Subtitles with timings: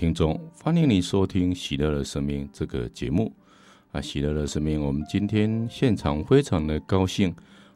[0.00, 3.30] 听众，欢迎你收听《喜乐的生命》这个节目。
[3.92, 7.34] 啊，喜乐的生命，我们今天现场非常的高兴，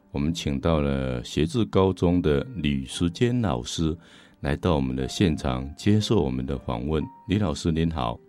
[0.09, 3.95] 我们请到了协志高中的李时坚老师
[4.39, 7.03] 来到我们的现场接受我们的访问。
[7.27, 8.19] 李老师您好，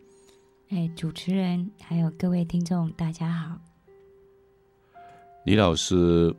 [0.68, 3.58] 哎，主持人还有各位听众，大家好。
[5.46, 6.30] 李老师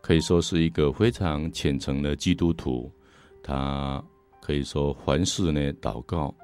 [0.00, 2.90] 可以说是一个非常虔诚的基督徒，
[3.42, 4.02] 他
[4.40, 6.34] 可以说凡事呢祷告，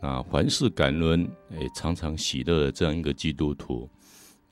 [0.00, 3.88] 啊，凡事感恩，也常常喜乐的这样一个基督徒。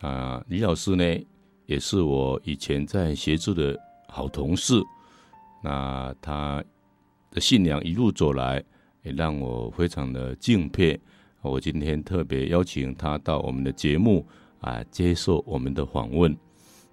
[0.01, 1.27] 啊，李老师呢，
[1.67, 4.81] 也是我以前在协助的好同事。
[5.63, 6.63] 那他
[7.31, 8.63] 的信仰一路走来，
[9.03, 11.01] 也让我非常的敬佩。
[11.41, 14.27] 我今天特别邀请他到我们的节目
[14.61, 16.37] 啊，接受我们的访问。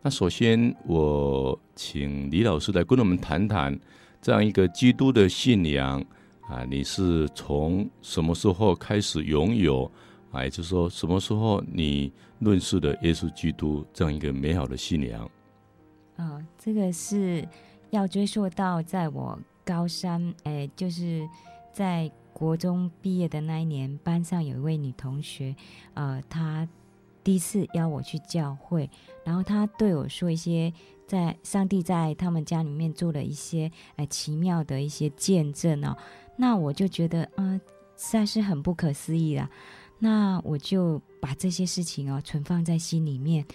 [0.01, 3.77] 那首先，我请李老师来跟我们谈谈
[4.21, 6.03] 这样一个基督的信仰
[6.47, 9.89] 啊，你是从什么时候开始拥有？
[10.31, 15.29] 啊，也就是说，什么时候你认识的耶稣基督这样一个美好的信仰？
[16.17, 17.47] 哦，这个是
[17.89, 21.27] 要追溯到在我高三，哎，就是
[21.71, 25.55] 在国中毕业的那一年，班上有一位女同学，
[25.93, 26.67] 呃，她
[27.23, 28.89] 第一次邀我去教会，
[29.23, 30.71] 然后她对我说一些
[31.07, 35.95] 在上帝在他们家里面做了一些哎奇妙的一些见证哦，
[36.35, 37.59] 那我就觉得，嗯、
[37.95, 39.49] 实在是很不可思议啦。
[39.97, 43.45] 那我就把这些事情哦存放在心里面。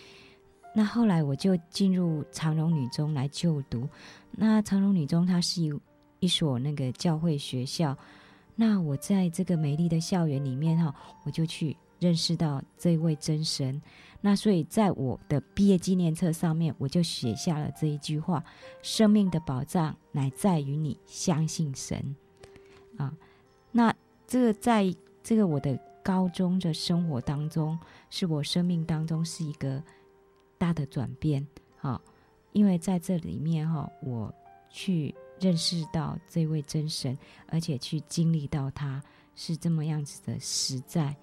[0.75, 3.89] 那后来我就进入长荣女中来就读。
[4.31, 5.73] 那长荣女中它是一
[6.21, 7.97] 一所那个教会学校。
[8.55, 13.81] 那我在这个美丽的校园里面哈，我就去认识到这位真神。
[14.21, 18.43] 那所以在我的毕业纪念册上面，我就写下了这一句话：
[18.83, 22.15] 生命的宝藏乃在于你相信神。
[23.01, 23.13] 啊，
[23.73, 23.95] 那
[24.27, 25.79] 这个在这个我的。
[26.03, 27.79] 高中的生活当中，
[28.09, 29.81] 是我生命当中是一个
[30.57, 31.47] 大的转变，
[31.83, 32.01] 啊，
[32.53, 34.35] 因为在这里面哈，我
[34.71, 37.17] 去认识到这位真神，
[37.49, 39.01] 而且去经历到他
[39.37, 41.15] 是这么样子的实在，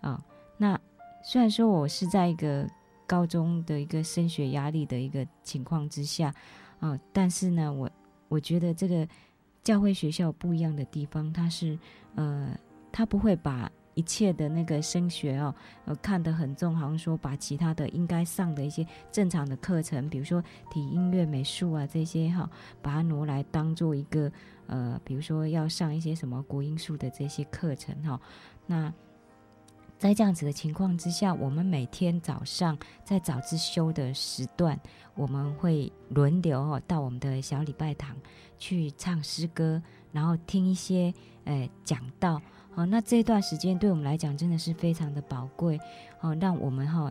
[0.00, 0.20] 啊，
[0.58, 0.78] 那
[1.22, 2.68] 虽然说我是在一个
[3.06, 6.34] 高中的一个升学压力的一个情况之下，
[6.80, 7.88] 啊，但是呢，我
[8.28, 9.08] 我觉得这个
[9.66, 11.76] 教会学校不一样的地方，它是
[12.14, 12.56] 呃，
[12.92, 15.52] 它不会把一切的那个升学哦，
[15.86, 20.40] 呃，看得很重，好像说把其他的应该上的一些正常的课程，比如说
[20.70, 22.48] 体音乐、美术啊这些哈，
[22.80, 24.30] 把它挪来当做一个
[24.68, 28.20] 呃，比如说要上一些什么国英数的这些课程哈。
[28.66, 28.94] 那
[29.98, 34.78] 在这样子的情况之下，我们每天早上在早自修的时段，
[35.16, 38.14] 我们会轮流哦到我们的小礼拜堂
[38.58, 41.12] 去唱诗歌，然后听一些
[41.44, 42.40] 呃讲道。
[42.74, 45.80] 好，那这段时间对我们来讲真的是非常的宝贵，
[46.18, 47.10] 好，让我们哈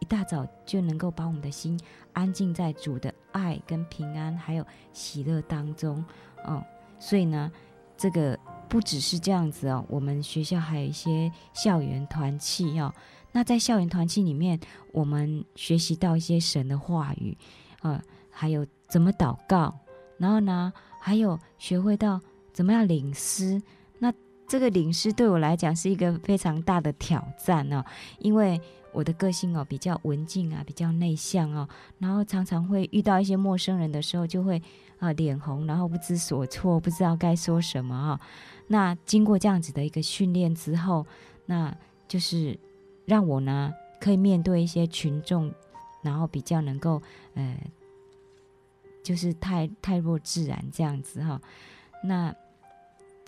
[0.00, 1.80] 一大早就能够把我们的心
[2.12, 6.04] 安静在主的爱跟平安还有喜乐当中，
[6.44, 6.62] 哦，
[6.98, 7.50] 所以呢，
[7.96, 8.38] 这个
[8.68, 12.92] 不只是这样子哦，我们学校还有一些校园团契哦，
[13.32, 14.60] 那在校园团契里面，
[14.92, 17.34] 我们学习到一些神的话语，
[17.80, 19.74] 啊，还有怎么祷告，
[20.18, 22.20] 然后呢，还有学会到
[22.52, 23.62] 怎么样领诗。
[24.50, 27.84] 这个领诗对我来讲是一个非常大的挑战哦，
[28.18, 28.58] 因为
[28.92, 31.68] 我的个性哦比较文静啊，比较内向哦，
[31.98, 34.62] 然后常常会遇到一些陌生人的时候就会
[35.00, 38.18] 啊脸红，然后不知所措，不知道该说什么啊。
[38.68, 41.06] 那经过这样子的一个训练之后，
[41.44, 41.76] 那
[42.08, 42.58] 就是
[43.04, 45.52] 让我呢可以面对一些群众，
[46.00, 47.02] 然后比较能够
[47.34, 47.54] 呃，
[49.08, 51.40] 就是太太弱自然这样子哈，
[52.04, 52.34] 那。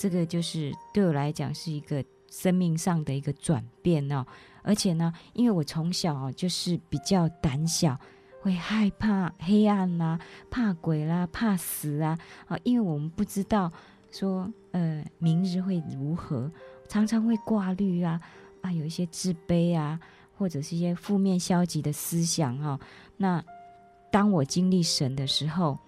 [0.03, 4.25] 这个就是对我来讲是一个生命上的一个转变哦，
[4.63, 8.01] 而且呢，因为我从小就是比较胆小，
[8.41, 10.19] 会害怕黑暗啦、
[10.51, 12.19] 怕鬼啦、怕死啊
[12.49, 12.59] 啊！
[12.63, 13.71] 因为我们不知道
[14.11, 16.51] 说呃明日会如何，
[16.89, 18.19] 常常会挂虑啊
[18.63, 20.01] 啊，有一些自卑啊，
[20.35, 22.81] 或者是一些负面消极的思想哈、哦。
[23.19, 23.45] 那
[24.11, 25.79] 当我经历神的时候，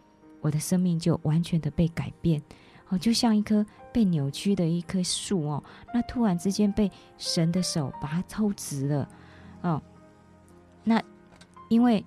[0.40, 2.42] 我的生命就完全的被改变。
[2.88, 5.64] 哦，就像一棵被扭曲的一棵树哦，
[5.94, 9.08] 那突然之间被神的手把它抽直了，
[9.62, 9.82] 哦，
[10.84, 11.02] 那
[11.70, 12.04] 因为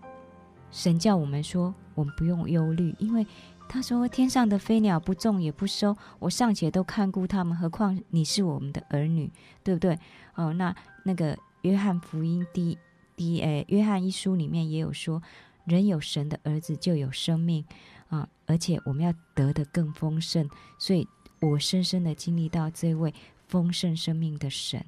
[0.70, 3.26] 神叫我们说，我们不用忧虑，因为
[3.68, 9.32] 他说天上的飞鸟不种也不收，我尚且都看顾他们，何况你是我们的儿女，
[9.64, 9.98] 对不对？
[10.36, 12.78] 哦，那那个约翰福音第
[13.16, 15.20] 第诶，约翰一书里面也有说，
[15.66, 17.66] 人有神的儿子就有生命。
[18.08, 18.28] 啊、嗯！
[18.46, 20.48] 而且我们要得的更丰盛，
[20.78, 21.08] 所以
[21.42, 23.12] 我深深的经历到这位
[23.48, 24.80] 丰盛生命的神。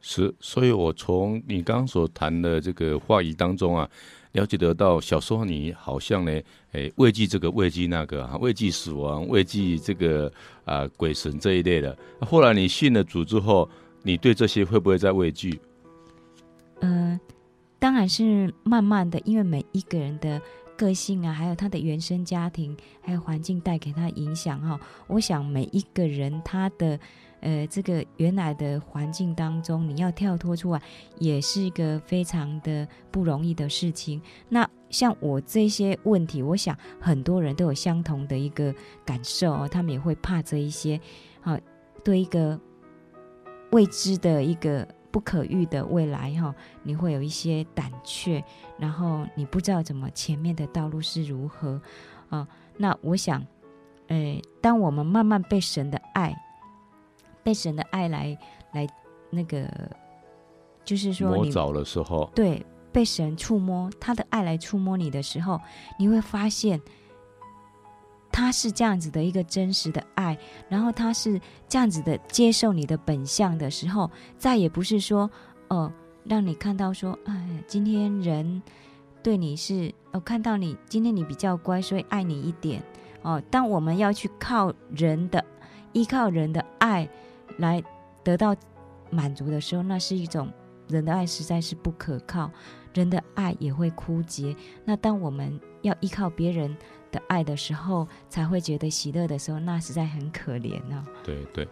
[0.00, 3.88] 是，所以我从你刚刚所谈的这个话语当中啊，
[4.32, 6.42] 了解得到，小时候你好像呢，
[6.72, 10.26] 诶，畏惧这个，畏惧那个，啊，畏惧死亡，畏惧这个
[10.64, 11.96] 啊、呃、鬼神这一类的。
[12.20, 13.70] 后来你信了主之后，
[14.02, 15.60] 你对这些会不会再畏惧？
[16.80, 17.20] 嗯、呃，
[17.86, 20.42] 当然是慢慢的，因为每一个人的
[20.76, 24.76] 个性啊，还有他的原生家庭，还有环境带给他影响哈。
[25.06, 26.98] 我想每一个人他的
[27.42, 30.82] 呃这个原来的环境当中，你要跳脱出来，
[31.20, 34.20] 也是一个非常的不容易的事情。
[34.48, 38.74] 那像我这些问题，我想很多人都有相同的一个
[39.04, 41.00] 感受哦，他们也会怕这一些，
[41.40, 41.56] 好，
[42.02, 42.60] 对一个
[43.70, 44.84] 未知的一个。
[45.16, 48.44] 不可预的未来哈，你会有一些胆怯，
[48.76, 51.80] 然后你不知道怎么前面的道路是如何
[52.28, 52.46] 啊？
[52.76, 53.42] 那我想，
[54.08, 56.38] 诶，当我们慢慢被神的爱，
[57.42, 58.36] 被神的爱来
[58.74, 58.86] 来
[59.30, 59.66] 那个，
[60.84, 62.62] 就是说你摸着的时候，对，
[62.92, 65.58] 被神触摸他的爱来触摸你的时候，
[65.98, 66.78] 你会发现。
[68.38, 70.36] 他是这样子的一个真实的爱，
[70.68, 75.22] 然后他是这样子的接受你的本相的时候，再也不是说，
[75.68, 75.92] 哦、呃，
[76.24, 78.62] 让你看到说，哎，今天人
[79.22, 82.82] 对你是，哦、看到你今天你比较乖，所以爱你一点，
[83.22, 85.42] 哦、当我们要去靠人的，
[85.94, 87.08] 依靠人的爱
[87.56, 87.82] 来
[88.22, 88.54] 得到
[89.08, 90.52] 满足的时候，那是一种
[90.88, 92.50] 人的爱实在是不可靠，
[92.92, 94.54] 人的爱也会枯竭。
[94.84, 96.76] 那当我们要依靠别人。
[97.16, 101.08] 的爱的时候，才会觉得喜乐的时候，那实在很可怜呢、哦。
[101.24, 101.66] 对对，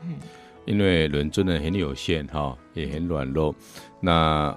[0.65, 3.55] 因为人真的很有限哈，也很软弱。
[4.01, 4.57] 那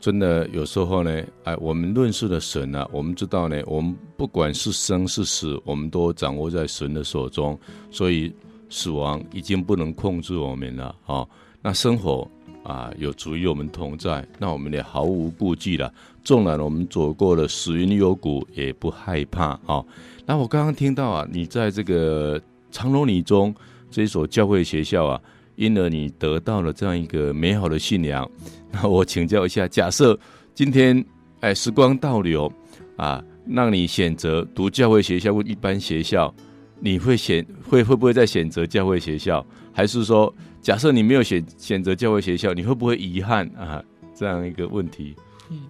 [0.00, 7.56] 真的有时候呢，哎，我们认识的神呢、啊，我们知道呢，我们不管是生是死，我们都掌握在神的手中，
[7.92, 8.34] 所以
[8.68, 11.24] 死亡已经不能控制我们了哈。
[11.62, 12.28] 那生活。
[12.62, 15.90] 啊，有主与我们同在，那我们也毫无顾忌了。
[16.22, 19.86] 纵然我们走过了死荫幽谷，也不害怕啊、哦。
[20.26, 22.40] 那我刚刚听到啊，你在这个
[22.70, 23.54] 长隆女中
[23.90, 25.20] 这一所教会学校啊，
[25.56, 28.28] 因而你得到了这样一个美好的信仰。
[28.70, 30.18] 那我请教一下，假设
[30.54, 31.04] 今天
[31.40, 32.52] 哎时光倒流
[32.96, 36.32] 啊，让你选择读教会学校或一般学校，
[36.78, 40.32] 你会选会会不会再选择教会学校，还是说？
[40.62, 43.82] 假设你没有选选择教会学校，你会不会遗憾啊？
[44.14, 45.16] 这样一个问题。
[45.50, 45.62] 嗯，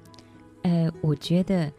[0.62, 1.72] 呃，我觉得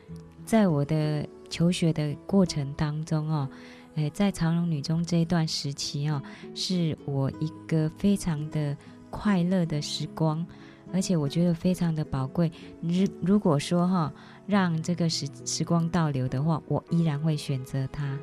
[0.45, 3.49] 在我的求学的过程当中哦，
[3.95, 6.21] 呃，在长荣女中这一段时期哦，
[6.55, 8.75] 是我一个非常的
[9.09, 10.45] 快乐的时光，
[10.93, 12.51] 而且我觉得非常的宝贵。
[12.81, 14.11] 如如果说哈、
[14.47, 18.17] 让这个时时光倒流的话，我依然会选择它。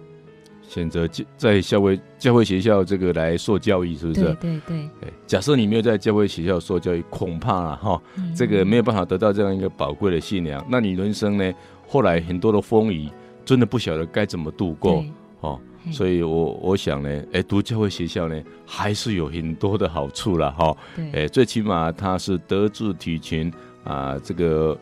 [0.69, 4.21] 选择在教会教会学校这个来受教育，是不是？
[4.21, 4.89] 对对对。
[5.27, 10.65] 假设你没有在教会学校受教育，恐怕啊哈，嗯、这个没有办法得到这样一个宝贵的信仰。
[10.69, 11.53] 那你人生呢？
[11.89, 13.09] 后来很多的风雨，
[13.47, 15.03] 真的不晓得该怎么度过
[15.41, 15.59] 哦。
[15.91, 20.77] 所以我我想呢，哎，读教会学校呢，还是有很多的好处了哈。
[21.15, 23.51] 哎，最起码它是德智体群
[23.85, 24.79] 啊，这个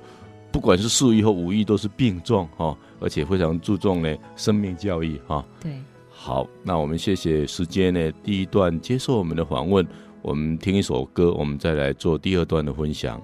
[0.56, 2.74] 不管是四艺或五艺都是并重哈。
[2.98, 5.44] 而且非常注重呢生命教育哈。
[5.60, 5.70] 对，
[6.08, 9.86] 好，那我们谢谢时间呢第一段接受我们的访问，
[10.22, 13.20] 我们听一首歌，我们再来做第二段的分享。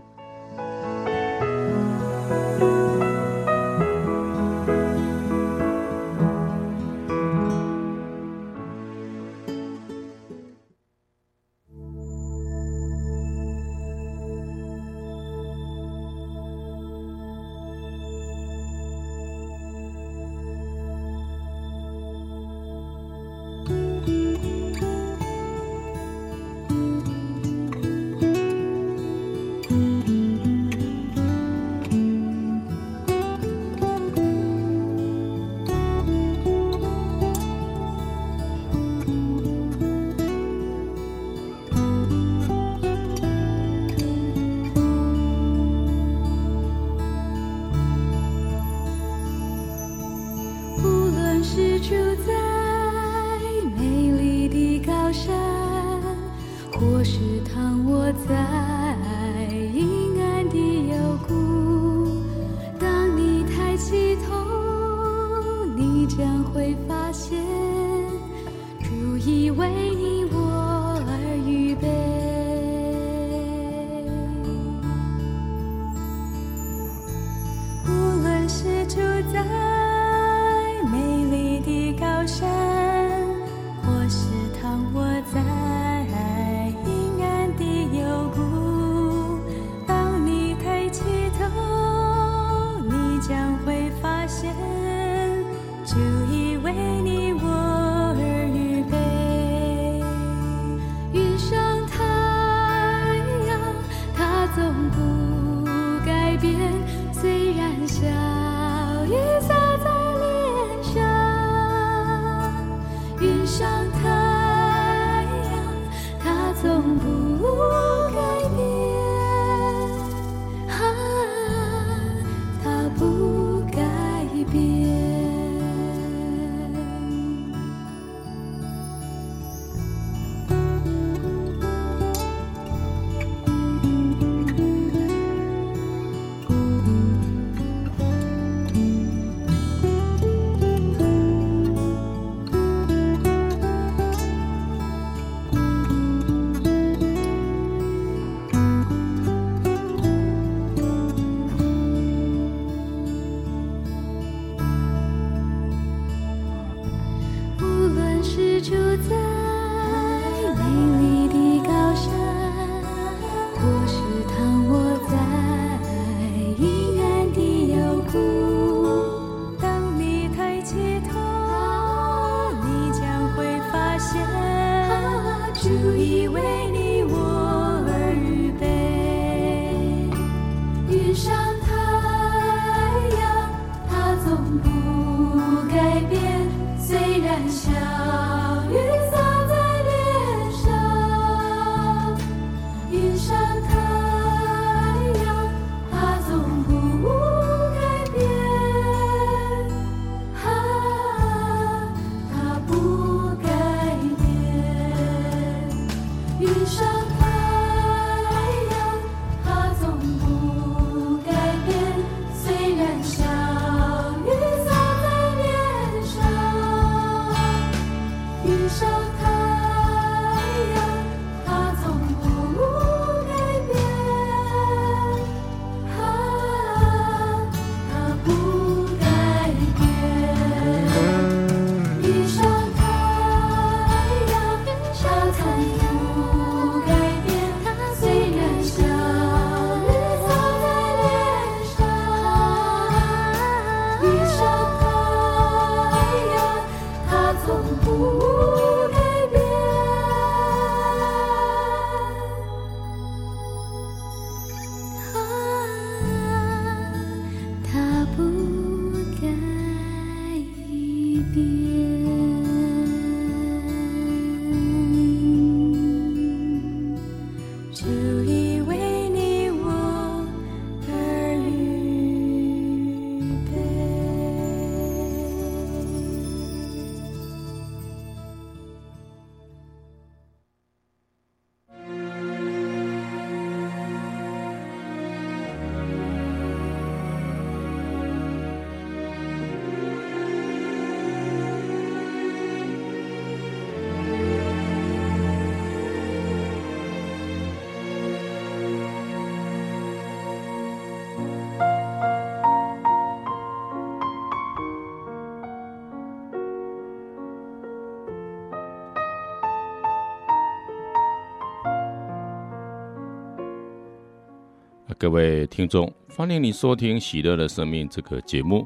[315.02, 318.64] 各位听众，欢迎你收听《喜乐的生命》这个节目。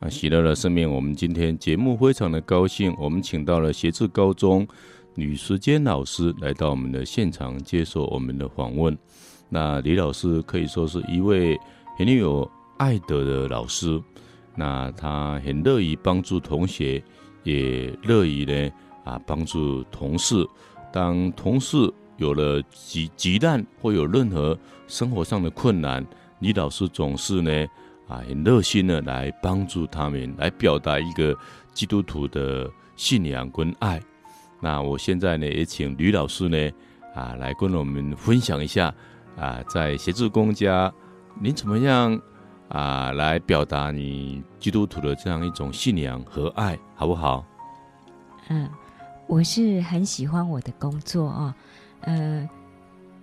[0.00, 4.66] 啊，喜乐的生命，我们今天节目非常的高兴，我们请到了协志高中
[5.14, 8.98] 吕时坚老师来到我们的现场接受我们的访问。
[9.48, 11.56] 那李老师可以说是一位
[11.96, 14.02] 很有爱德的老师，
[14.56, 17.00] 那他很乐意帮助同学，
[17.44, 18.68] 也乐意呢
[19.04, 20.44] 啊帮助同事。
[20.92, 21.76] 当同事
[22.16, 26.04] 有了急急难或有任何生活上的困难，
[26.40, 27.66] 李老师总是呢。
[28.08, 31.36] 啊，很热心的来帮助他们，来表达一个
[31.74, 34.00] 基督徒的信仰跟爱。
[34.60, 36.70] 那我现在呢，也请吕老师呢，
[37.16, 38.94] 啊，来跟我们分享一下，
[39.36, 40.94] 啊，在协助公家，
[41.40, 42.16] 您怎么样
[42.68, 47.44] 啊，来表达你基督徒的这样一种信仰和爱，好不好？
[48.50, 48.70] 嗯，
[49.26, 51.52] 我是很喜欢我的工作啊，
[52.06, 52.48] 呃，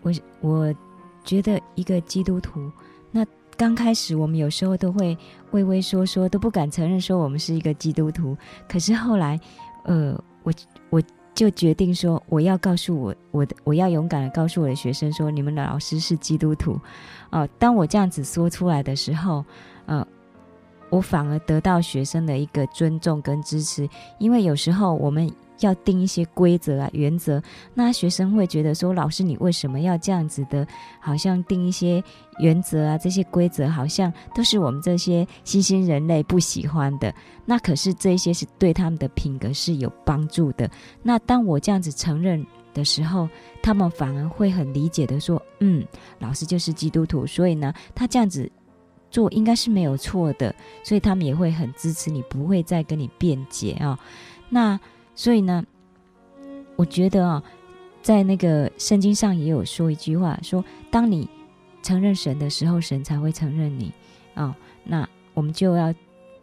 [0.01, 0.75] 我我
[1.23, 2.69] 觉得一个基督徒。
[3.11, 3.25] 那
[3.55, 5.17] 刚开始，我们有时候都会
[5.51, 8.35] 畏畏缩缩，都不敢承认说我们是一个基督徒。
[8.67, 9.39] 可是后来，
[9.85, 10.53] 呃，我
[10.89, 11.01] 我
[11.33, 16.77] 就决定说，我要告诉我我的，我要勇敢的告诉我的学生说，你们的老师是基督徒。
[17.29, 19.45] 哦、当我这样子说出来的时候，
[19.85, 20.05] 呃，
[20.89, 23.87] 我反而得到学生的一个尊重跟支持，
[24.19, 25.31] 因为有时候我们。
[25.65, 27.41] 要定一些规则啊、原则，
[27.73, 30.67] 那学生会觉得说：“老师，你为什么要这样子的？
[30.99, 32.03] 好像定一些
[32.39, 37.13] 原则啊，这些规则好像都是我们这些新兴人类不喜欢的。
[37.45, 40.69] 那可是这些是对他们的品格是有帮助的。
[41.01, 43.27] 那当我这样子承认的时候，
[43.61, 45.85] 他们反而会很理解的说：‘嗯，
[46.19, 48.49] 老师就是基督徒，所以呢，他这样子
[49.11, 53.99] 做应该是没有错的。’所以他们也会很支持你，不会再跟你辩解啊。
[54.49, 54.79] 那。
[55.15, 55.63] 所以呢，
[56.75, 57.43] 我觉得啊，
[58.01, 61.29] 在那个圣经上也有说一句话，说当你
[61.81, 63.93] 承认神的时候，神才会承认你
[64.33, 64.55] 啊、哦。
[64.83, 65.93] 那我们就要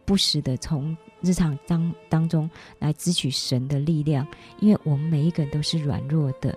[0.04, 2.48] 不时的从日常当当中
[2.78, 4.26] 来支取神的力量，
[4.60, 6.56] 因为我们每一个人都是软弱的。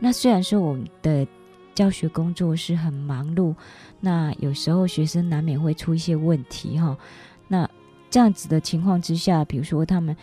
[0.00, 1.26] 那虽然说我们的
[1.74, 3.54] 教学工作是很忙碌，
[4.00, 6.98] 那有时候学生难免会出一些问题哈、哦。
[7.46, 7.70] 那
[8.10, 10.16] 这样子的情况之下，比如说他们，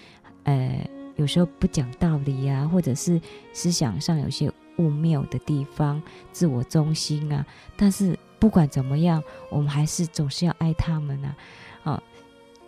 [0.43, 0.85] 呃。
[1.19, 3.19] 有时候不讲道理啊，或者是
[3.51, 7.45] 思想上有些误谬的地方，自我中心啊。
[7.75, 9.21] 但是不管怎么样，
[9.51, 11.35] 我们还是总是要爱他们啊。
[11.83, 12.03] 啊，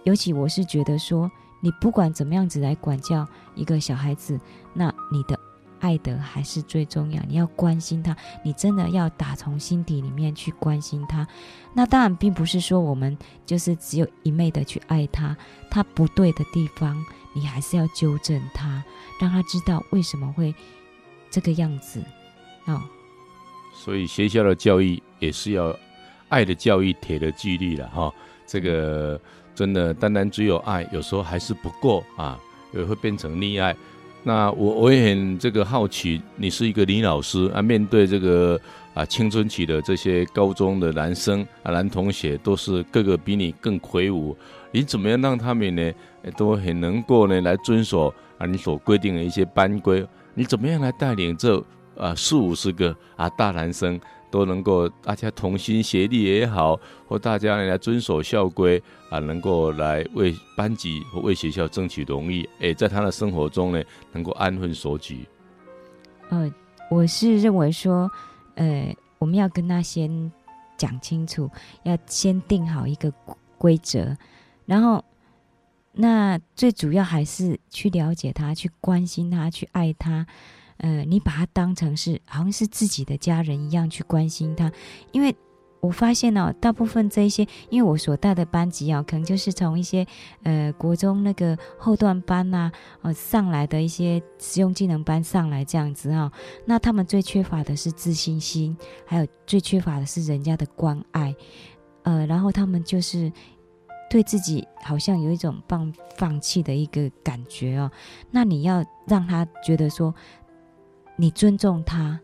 [0.03, 1.31] 尤其我是觉得说，
[1.61, 4.37] 你不管怎么样子来管教一个小孩子，
[4.73, 5.39] 那你的
[5.81, 7.21] 爱的还是最重要。
[7.27, 11.27] 你要关心他，你真的要打从心底里面去关心他。
[11.73, 15.35] 那当然并不是说我们就是只有一昧的去爱他，
[15.69, 16.95] 他不对的地方。
[17.33, 18.83] 你还是要纠正他，
[19.19, 20.53] 让他知道为什么会
[21.29, 22.03] 这个样子
[22.65, 22.81] 哦。
[23.73, 25.73] 所以学校的教育也是要
[26.27, 28.13] 爱的教育，铁的纪律了哈。
[28.45, 29.17] 这个
[29.55, 32.37] 真的单单只有爱，有时候还是不够啊，
[32.73, 33.73] 也会变成溺爱。
[34.23, 38.59] 那我我也很这个好奇，你是一个女老师啊，面对这个
[38.93, 44.37] 啊青春期的这些高中的男生啊男同学，都是个个比你更魁梧，
[44.71, 45.91] 你怎么样让他们呢？
[46.37, 50.05] 都很能够呢，来遵守啊你所规定的一些班规。
[50.35, 51.57] 你怎么样来带领这
[51.97, 53.99] 啊四五十个啊大男生
[54.31, 62.49] 都能够大家同心协力也好，或大家来遵守校规啊，能够来为班级或为学校争取荣誉。
[62.61, 65.27] 哎，在他的生活中呢，能够安分守己。
[66.29, 66.51] 呃，
[66.89, 68.09] 我是认为说，
[68.55, 70.31] 呃，我们要跟他先
[70.77, 71.47] 讲清楚，
[71.83, 73.13] 要先定好一个
[73.57, 74.17] 规则，
[74.65, 75.03] 然后。
[75.93, 80.25] 那最主要还是去了解他，去关心他，去爱他。
[80.81, 84.71] 呃，你把他当成是好像是自己的家人一样去关心他。
[85.11, 85.35] 因为
[85.79, 90.05] 我发现哦，大部分这一些，因为我所带的班级啊，可能就是从一些
[90.43, 96.31] 呃国中那个后段班呐、啊，呃上来的一些实用技能班上来这样子哈、
[96.65, 101.35] 那他们最缺乏的是自信心，还有最缺乏的是人家的关爱。
[102.03, 103.31] 呃，然后他们就是。
[104.09, 107.89] 对自己好像有一种放放弃的一个感觉哦，
[108.29, 110.13] 那你要让他觉得说，
[111.21, 112.19] 你尊重他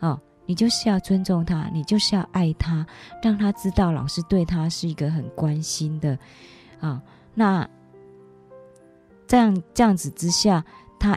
[0.00, 2.86] 哦，你就是要尊重他，你就是要爱他，
[3.22, 6.18] 让他知道老师对他是一个很关心的
[6.78, 7.00] 啊、
[7.32, 7.66] 那
[9.26, 10.62] 这样这样子之下，
[11.00, 11.16] 他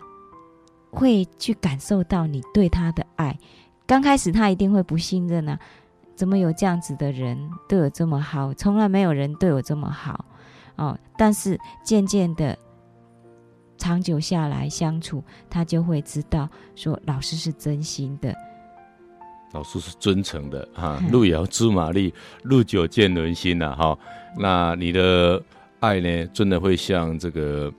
[0.90, 3.38] 会去感受到你对他的爱。
[3.86, 5.60] 刚开始他一定会不信任啊。
[6.16, 7.38] 怎么有这样子的人
[7.68, 8.54] 对我这么好？
[8.54, 10.24] 从来没有人对我这么好
[10.78, 10.98] 哦。
[11.18, 12.58] 但是渐渐的，
[13.78, 18.36] 长久下来相处，他就会知道说老师是真心的。
[19.54, 22.14] 老师是真诚的哈，路遥知马力，
[22.44, 23.98] 路久见人心呐哈。
[24.38, 25.42] 那你的
[25.80, 27.72] 爱呢，真的会像这个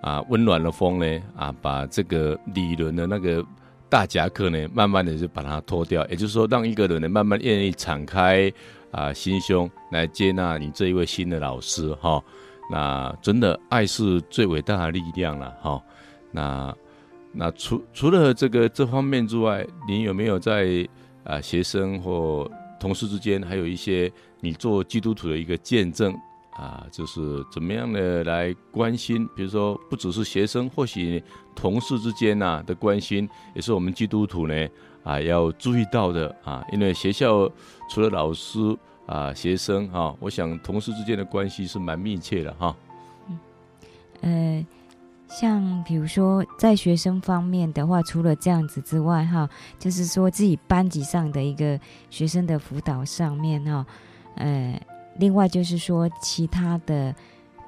[0.00, 3.44] 啊温暖的风呢啊，把这个理论的那个
[3.88, 6.06] 大夹克呢，慢慢的就把它脱掉。
[6.06, 8.50] 也就是说，让一个人呢，慢慢愿意敞开
[8.92, 12.22] 啊心胸来接纳你这一位新的老师哈。
[12.70, 15.82] 那真的爱是最伟大的力量了哈。
[16.32, 16.74] 那
[17.32, 20.88] 那除除了这个这方面之外，你有没有在
[21.24, 22.50] 啊学生或
[22.80, 26.14] 同事之间，还有一些你做基督徒的一个见证
[26.52, 26.86] 啊？
[26.90, 29.26] 就是怎么样的来关心？
[29.36, 31.22] 比如说，不只是学生，或许
[31.54, 34.68] 同事之间呐、啊、的关心，也是我们基督徒呢
[35.04, 36.64] 啊要注意到的啊。
[36.72, 37.50] 因为学校
[37.90, 38.58] 除了老师
[39.06, 42.76] 啊、学生哈、啊，我想同事之间的关系是蛮密切的哈。
[43.28, 43.38] 嗯，
[44.22, 44.66] 呃。
[45.28, 51.78] 像比如说，在学生方面的话，除了这样子之外，哈，就是说自己班级上的一个
[52.10, 53.84] 学生的辅导上面，哈，
[54.36, 54.80] 呃，
[55.16, 57.12] 另外就是说其他的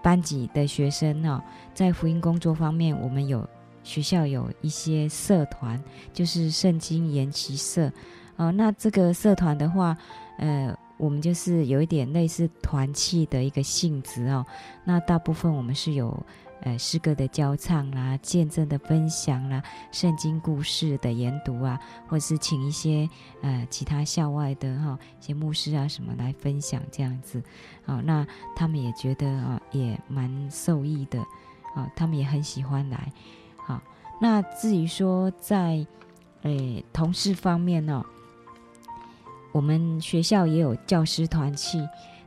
[0.00, 1.42] 班级的学生呢，
[1.74, 3.46] 在福音工作方面，我们有
[3.82, 7.90] 学校有一些社团，就是圣经研习社，
[8.36, 9.96] 哦，那这个社团的话，
[10.38, 14.44] 呃，我们就是有一点类似团契的一个性质哦，
[14.84, 16.22] 那大部分我们是有。
[16.62, 23.08] 呃，诗歌的教唱啦，见证的分享啦，圣经故事的研读啊，或者是请一些
[23.42, 27.40] 呃其他校外的哈、一些牧师啊什么来分享这样子，
[27.84, 31.20] 好、那他们也觉得啊、也蛮受益的，
[31.76, 33.12] 啊、他们也很喜欢来，
[33.56, 33.80] 好、
[34.20, 35.86] 那至于说在
[36.42, 38.04] 诶同事方面呢、
[39.52, 41.78] 我们学校也有教师团契，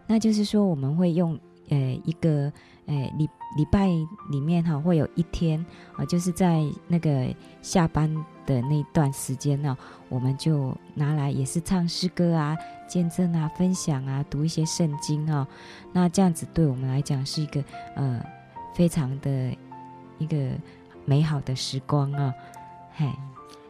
[0.07, 2.51] 那就是说我们会用呃一个。
[2.87, 3.87] 呃，礼礼拜
[4.31, 5.63] 里面哈会有一天
[5.95, 8.13] 啊，就是在那个下班
[8.45, 9.77] 的那段时间呢，
[10.09, 12.57] 我们就拿来也是唱诗歌啊、
[12.89, 15.47] 见证啊、分享啊、读一些圣经啊。
[15.93, 17.63] 那这样子对我们来讲是一个
[17.95, 18.21] 呃
[18.73, 19.55] 非常的
[20.17, 20.49] 一个
[21.05, 22.33] 美好的时光啊，
[22.95, 23.07] 嘿，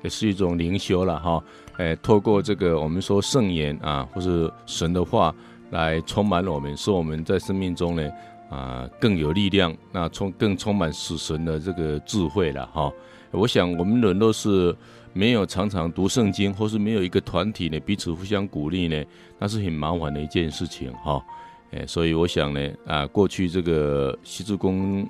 [0.03, 1.43] 也是一种灵修了哈。
[1.81, 5.33] 哎，透过这个我们说圣言啊，或是神的话
[5.71, 8.07] 来充满我们，使我们在生命中呢。
[8.51, 12.91] 啊，更有力量，那充更充满死神的这个智慧了哈。
[13.31, 14.75] 我想我们人都是
[15.13, 19.05] 没有常常读圣经，或是没有一个团体呢彼此互相鼓励呢，
[19.39, 21.23] 那是很麻烦的一件事情哈。
[21.71, 25.07] 哎，所以我想呢，啊，过去这个西志工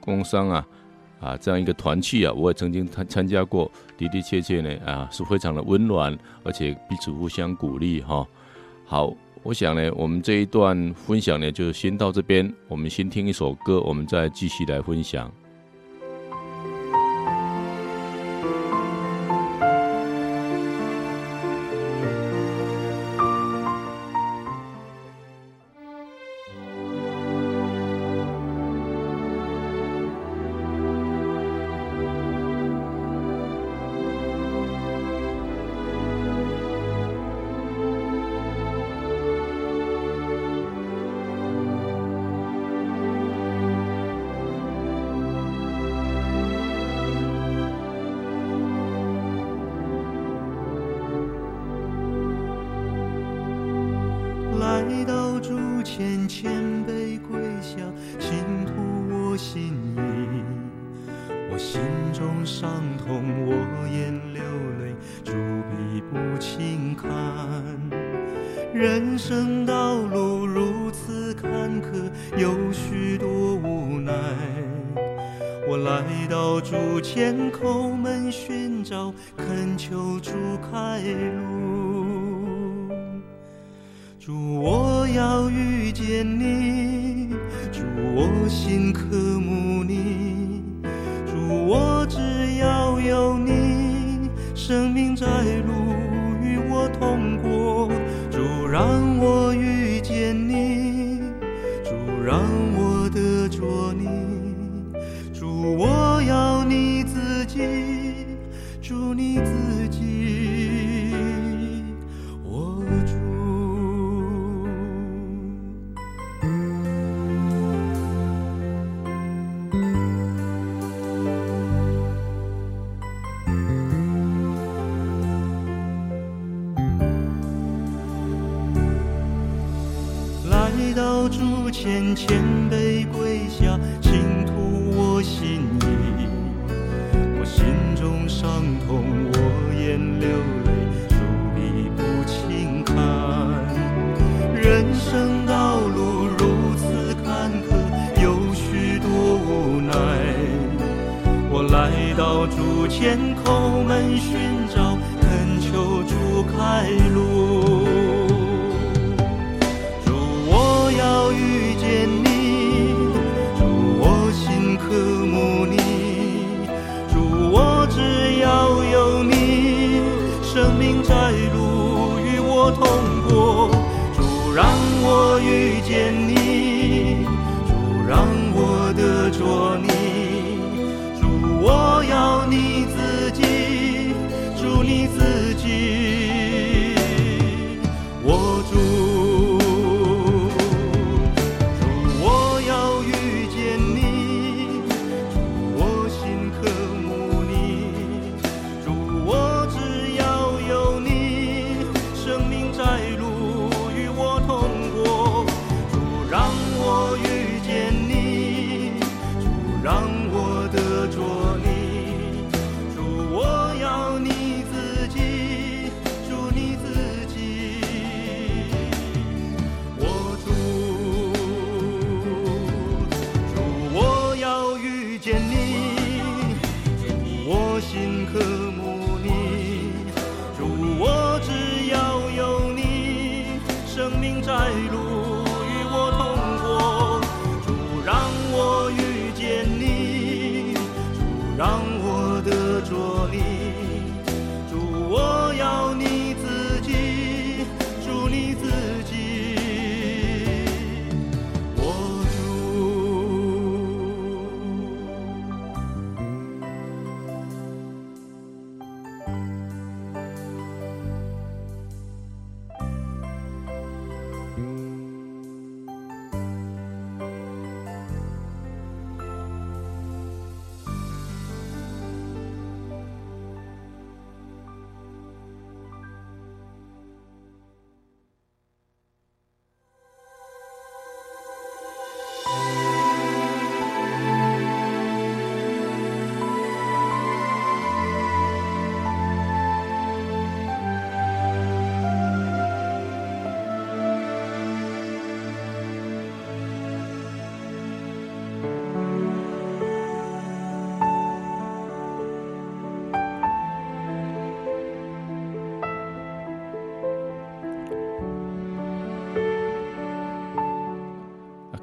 [0.00, 0.66] 工商啊，
[1.20, 8.26] 啊这样一个团契啊，我也曾经参参加过，的的确确呢啊是非常的温暖，而且彼此互相鼓励哈。
[8.84, 9.14] 好。
[9.42, 12.52] 我想呢，我们这一段分享呢，就先到这边。
[12.68, 15.32] 我们先听一首歌，我们再继续来分享。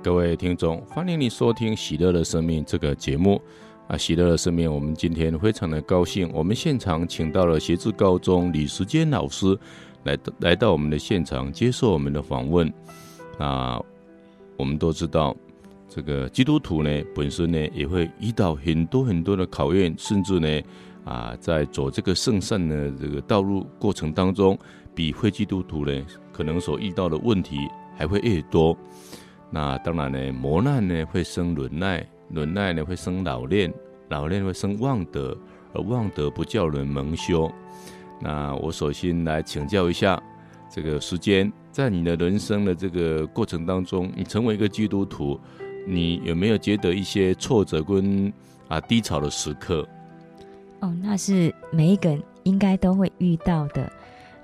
[0.07, 3.41] 各位听众，欢迎你收听《喜乐的生命》这个节目
[3.89, 3.97] 啊！
[3.97, 9.59] 喜乐的生命，我们今天非常的高兴，我们现场请到了协志高中李时坚老师
[10.05, 12.73] 来来到我们的现场接受我们的访问。
[13.37, 13.77] 那
[14.55, 15.35] 我们都知道，
[15.89, 20.61] 这个基督徒呢本身呢也会遇到很多很多的考验，甚至呢
[21.03, 24.57] 啊在走这个圣善的这个道路过程当中，
[24.95, 25.91] 比非基督徒呢
[26.31, 27.57] 可能所遇到的问题
[27.97, 28.73] 还会越多。
[29.49, 33.73] 那当然呢，磨难呢会生忍耐，忍耐呢会生老练，
[34.09, 35.37] 老练会生望德，
[35.73, 37.49] 而望德不叫人蒙羞。
[38.19, 40.21] 那我首先来请教一下，
[40.69, 45.39] 这个时间在你的人生的这个过程当中，你成为一个基督徒，
[45.87, 48.31] 你有没有觉得一些挫折跟
[48.67, 49.87] 啊低潮的时刻？
[50.81, 53.89] 哦，那是每一个人应该都会遇到的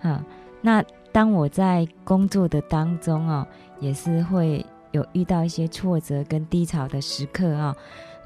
[0.02, 0.24] 啊。
[0.62, 3.46] 那当我在工作的当中哦，
[3.82, 4.66] 也是会。
[4.94, 7.78] 有遇到一些挫折跟低潮的时刻啊、哦，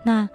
[0.04, 0.30] 那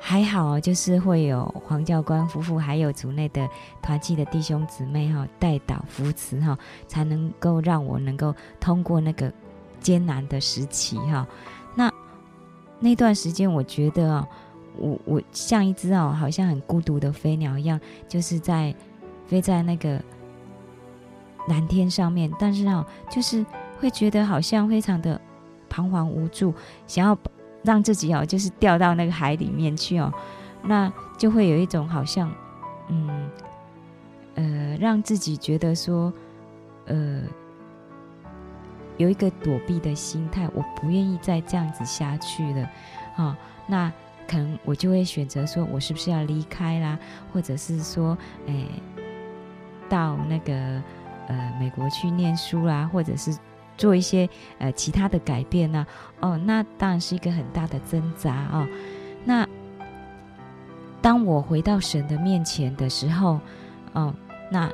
[0.00, 3.48] 还好，就是会有黄教官夫妇，还有组内的
[3.82, 9.32] 团契的弟兄姊妹哈、哦，带导扶持哈、哦，才能够让我能够通过那个
[9.80, 11.26] 艰难的时期哈、
[11.74, 11.92] 那
[12.78, 14.28] 那段时间，我觉得啊、
[14.78, 18.72] 哦，我我像一只哦，好像很孤独的飞鸟一样，就是在
[19.26, 20.00] 飞在那个
[21.48, 23.44] 蓝天上面，但是哦，就是
[23.80, 25.20] 会觉得好像非常的。
[25.68, 26.54] 彷徨无助，
[26.86, 27.18] 想要
[27.62, 30.12] 让自己哦，就是掉到那个海里面去哦，
[30.62, 32.32] 那就会有一种好像，
[32.88, 33.30] 嗯，
[34.34, 36.12] 呃，让自己觉得说，
[36.86, 37.22] 呃，
[38.96, 42.70] 有一个躲避的心态，我不愿意再这样子下去了，
[43.16, 43.92] 啊、那
[44.28, 46.98] 可能我就会选择说，我是不是要离开啦，
[47.32, 48.66] 或者是说，哎，
[49.88, 50.54] 到那个
[51.26, 53.36] 呃美国去念书啦，或者是。
[53.78, 55.86] 做一些呃其他的改变呢、
[56.20, 58.68] 哦，那当然是一个很大的挣扎啊、哦。
[59.24, 59.48] 那
[61.00, 63.40] 当我回到神的面前的时候，
[63.94, 64.12] 哦，
[64.50, 64.70] 那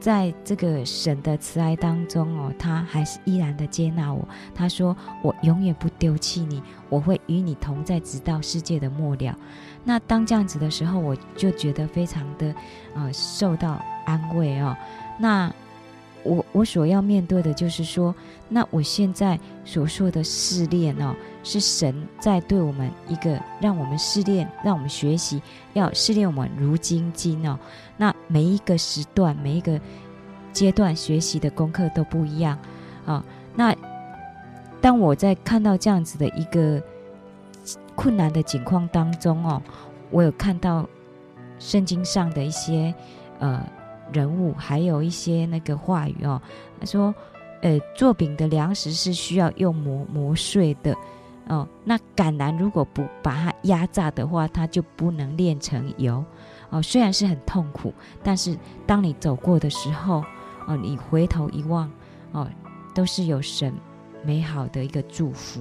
[0.00, 4.26] 在这个神的慈爱当中哦，他还是依然的接纳我。
[4.54, 9.36] 他说：“我永远不丢弃你，我会与你同在，直到世界的末了。”
[9.82, 12.54] 那当这样子的时候，我就觉得非常的
[12.94, 14.76] 呃受到安慰哦。
[15.18, 15.52] 那
[16.26, 18.14] 我我所要面对的就是说，
[18.48, 25.40] 那我现在所说的试炼哦，是神在对我们一个让我们试炼，让我们学习，
[25.72, 27.58] 要试炼我们如精金哦。
[27.96, 29.80] 那每一个时段，每一个
[30.52, 32.58] 阶段学习的功课都不一样
[33.06, 33.74] 啊、那
[34.80, 36.82] 当我在看到这样子的一个
[37.94, 39.62] 困难的境况当中哦，
[40.10, 40.88] 我有看到
[41.58, 42.92] 圣经上的一些
[43.38, 43.64] 呃。
[44.12, 46.40] 人物还有一些那个话语哦，
[46.80, 47.14] 他说，
[47.62, 50.94] 呃，做饼的粮食是需要用磨磨碎的
[51.48, 51.66] 哦。
[51.84, 56.24] 那橄榄如果不把它压榨的话，它就不能炼成油
[56.70, 56.80] 哦。
[56.82, 57.92] 虽然是很痛苦，
[58.22, 60.22] 但是当你走过的时候
[60.66, 61.90] 哦，你回头一望
[62.32, 62.48] 哦，
[62.94, 63.74] 都是有神
[64.24, 65.60] 美好的一个祝福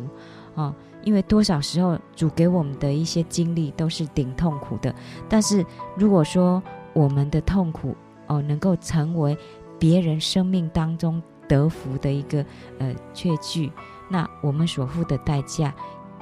[0.56, 0.74] 哦。
[1.04, 4.94] 因为多少时候主给我们的一些经历都是顶痛苦的，
[5.30, 5.64] 但是
[5.96, 6.62] 如果说
[6.94, 7.96] 我们的痛苦，
[8.28, 9.38] 哦，能够成为
[9.78, 12.44] 别人生命当中得福的一个
[12.80, 13.72] 呃确据，
[14.10, 15.74] 那我们所付的代价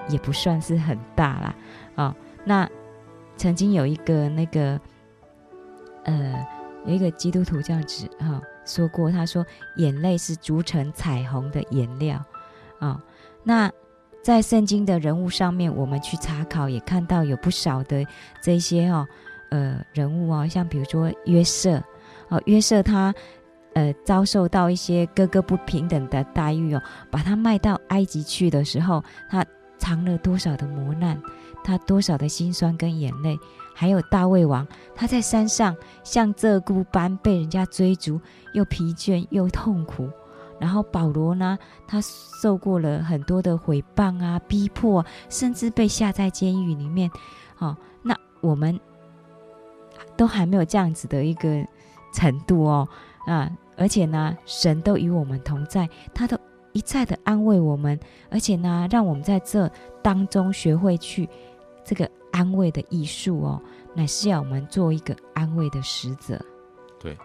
[0.10, 1.56] 也不算是很大啦。
[1.96, 2.70] 啊、哦，那
[3.38, 4.80] 曾经有一个那个
[6.04, 6.46] 呃
[6.86, 9.46] 有一个基督徒这样子哈、说过，他说
[9.78, 12.18] 眼泪是组成彩虹的颜料
[12.80, 13.02] 啊、哦。
[13.44, 13.72] 那
[14.24, 18.06] 在圣经的人物上面，我们去查考也看到有不少的
[18.42, 19.08] 这些哦
[19.52, 21.82] 呃人物啊、哦，像比如说约瑟。
[22.30, 23.14] 哦，约瑟他，
[23.74, 26.82] 呃，遭受到一些哥哥不平等的待遇哦，
[27.12, 29.46] 把他卖到埃及去的时候，他
[29.78, 31.22] 藏了多少的磨难，
[31.64, 33.38] 他多少的辛酸跟眼泪，
[33.76, 38.20] 还有大卫王，他在山上像鹧鸪般被人家追逐，
[38.54, 40.10] 又疲倦又痛苦，
[40.60, 41.58] 然后保罗呢，
[41.88, 47.12] 他受过了很多的诽谤啊、逼迫，甚至被下在监狱里面，
[47.58, 48.80] 哦，那我们
[50.16, 51.66] 都还没有这样子的一个。
[52.14, 52.88] 程度哦，
[53.26, 56.38] 啊，而且呢，神都与我们同在，他都
[56.72, 58.00] 一再的安慰我们，
[58.30, 59.70] 而且呢，让我们在这
[60.02, 61.28] 当中学会去
[61.84, 63.62] 这个安慰的艺术哦，
[63.94, 66.40] 乃是要我们做一个安慰的使者。
[67.00, 67.18] 对，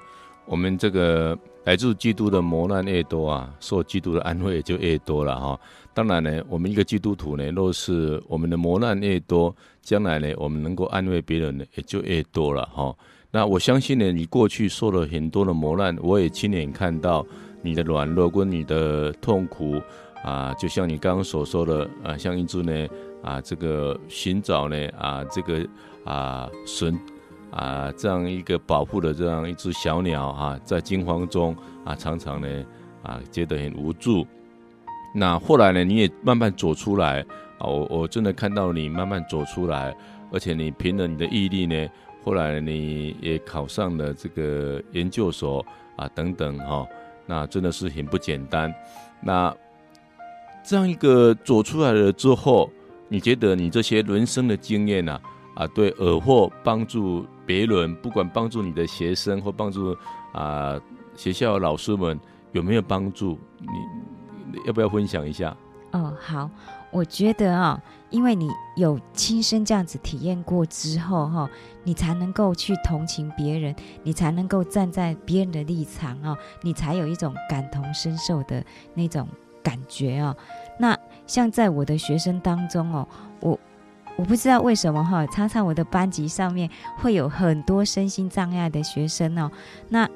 [0.47, 5.61] 我们这个来自基督的磨难越多啊，受基督的安慰也就越多了哈。
[5.95, 12.95] 当然呢，我们一个基督徒呢，若是我们的磨难越多，将来呢，我们能够安慰别人呢，也就越多了哈。
[13.31, 17.25] 那我相信呢，你过去受了很多的磨难，我也亲眼看到
[17.61, 19.79] 你的软弱跟你的痛苦
[20.25, 22.89] 啊，就像你刚刚所说的啊，像一只呢
[23.23, 25.67] 啊，这个寻找呢啊，这个
[26.05, 26.99] 啊神
[27.51, 32.49] 啊这样一个保护的这样一只小鸟啊，在惊慌中啊，常常呢
[33.03, 34.27] 啊觉得很无助。
[35.15, 37.21] 那后来呢，你也慢慢走出来
[37.59, 39.95] 啊，我我真的看到你慢慢走出来，
[40.33, 41.87] 而且你凭着你的毅力呢。
[42.29, 45.65] 后来你也考上了这个研究所
[45.97, 46.89] 啊，等等哈、哦，
[47.25, 48.71] 那真的是很不简单。
[49.23, 49.57] 那
[50.63, 52.71] 这样一个走出来了之后，
[53.09, 55.19] 你觉得你这些人生的经验呢，
[55.55, 59.97] 啊，对尔或帮助别人，不管帮助你的学生或帮助
[60.35, 60.79] 啊
[61.17, 62.21] 学校老师们，
[62.53, 63.39] 有没有帮助？
[64.53, 65.57] 你要不要分享一下？
[65.93, 66.51] 哦，好，
[66.91, 67.97] 我觉得啊、哦。
[68.11, 71.51] 因为你有亲身这样子体验过之后，哈，
[71.85, 79.29] 你才能够去同情别人，你才能够站在别人的立场啊，你才有一种感同身受的那种
[79.63, 80.35] 感觉啊。
[80.79, 83.07] 那像在我的学生当中哦，
[83.41, 83.61] 我
[84.17, 89.51] 我不知道为什么哈，常常我的班级上面会有很多身心障碍的学生哦，
[89.91, 90.09] 那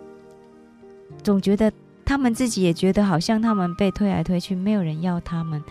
[1.22, 1.70] 总觉得
[2.04, 5.62] 他们自己也觉得好像他们被推来推去，没有人要他们，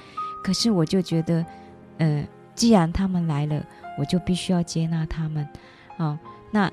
[0.44, 1.46] 可是我就觉得。
[1.98, 3.64] 呃，既然他们来了，
[3.96, 5.48] 我就必须要接纳他们。
[5.98, 6.18] 哦，
[6.50, 6.72] 那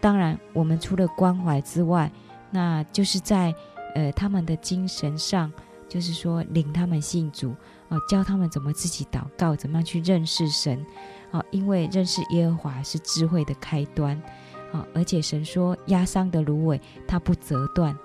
[0.00, 2.08] 当然，我们除了关怀之外，
[2.52, 3.52] 那就是在
[3.96, 5.52] 呃他们的精神上，
[5.88, 7.56] 就是说领他们信主，
[7.88, 10.86] 哦，教他们怎么自己祷告，怎么样去认识神。
[11.32, 14.16] 哦，因为认识耶和华是智慧的开端。
[14.70, 17.96] 哦，而且神说压伤的芦苇，它不折断。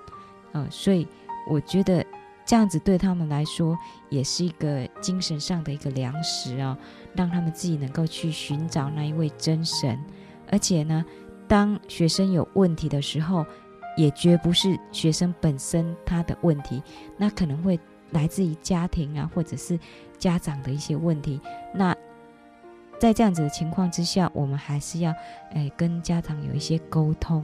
[0.54, 1.06] 哦，所以
[1.50, 2.04] 我觉得。
[2.46, 3.74] 这样子对他们来说
[4.10, 6.76] 也是一个精神上的一个粮食啊，
[7.14, 9.98] 让他们自己能够去寻找那一位真神。
[10.52, 11.02] 而且呢，
[11.48, 13.46] 当学生有问题的时候，
[13.96, 16.82] 也绝不是学生本身他的问题，
[17.16, 19.80] 那可能会来自于家庭啊，或者是
[20.18, 21.40] 家长的一些问题。
[21.72, 21.96] 那
[22.98, 25.14] 在这样子的情况之下，我们还是要
[25.54, 27.42] 诶跟家长有一些沟通，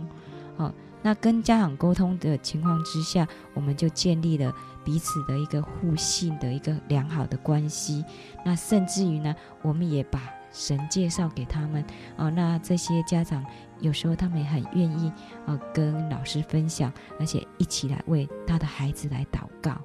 [0.59, 0.70] 哦。
[1.02, 4.54] 那跟家长沟通的情况之下，我们就建立了
[4.85, 8.04] 彼此的一个互信的一个良好的关系。
[8.44, 10.20] 那甚至于呢，我们也把
[10.52, 11.83] 神介绍给他们
[12.16, 12.29] 啊。
[12.29, 13.44] 那这些家长
[13.81, 15.10] 有时候他们也很愿意
[15.46, 19.81] 啊，跟老师分享，而且一起来为他的孩子来祷告。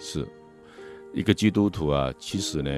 [0.00, 0.26] 是
[1.14, 2.70] 一个基督徒啊，其实呢，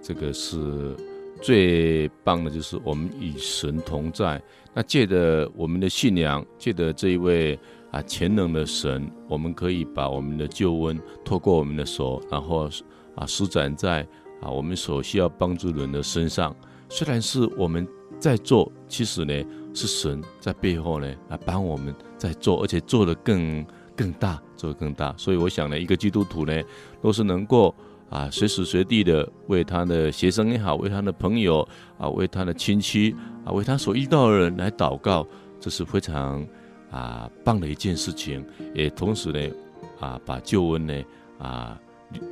[0.00, 0.96] 这个是
[1.42, 4.40] 最棒的，就是我们与神同在。
[4.78, 7.58] 那借着我们的信仰，借着这一位
[7.90, 12.68] 啊全能的神，我们可以把我们的救恩透过我们的手，然后
[13.14, 14.06] 啊施展在
[14.42, 16.54] 啊我们所需要帮助人的身上。
[16.90, 17.88] 虽然是我们
[18.20, 19.32] 在做，其实呢
[19.72, 23.64] 是神在背后呢来帮我们在做，而且做得更
[23.96, 25.14] 更大，做得更大。
[25.16, 26.62] 所以我想呢，一个基督徒呢，
[27.00, 27.74] 都是能够。
[28.08, 31.66] 啊，随时随地的为他的学生也好，为他的朋友
[31.98, 35.26] 啊，为他的亲戚啊，为他所遇到的人来祷告，
[35.58, 36.46] 这是非常
[36.90, 38.46] 啊棒的一件事情。
[38.74, 39.54] 也同时呢，
[39.98, 41.04] 啊，把救恩呢
[41.38, 41.80] 啊
[42.12, 42.22] 流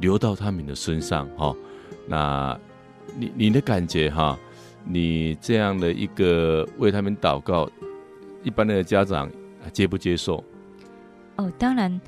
[0.00, 1.54] 流到他们的身上哈、
[2.06, 2.58] 那
[3.18, 4.38] 你你的感觉哈，
[4.84, 7.68] 你这样的一个为他们祷告，
[8.44, 9.28] 一般的家长
[9.72, 10.42] 接不接受？
[11.36, 12.00] 哦，当然。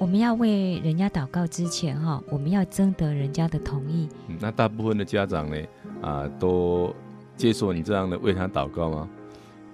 [0.00, 4.08] 我们要为人家祷告之前，哈，我们要征得人家的同意。
[4.40, 5.56] 那大部分的家长呢，
[6.00, 6.90] 啊，都
[7.36, 9.08] 接受你这样的为他祷告吗？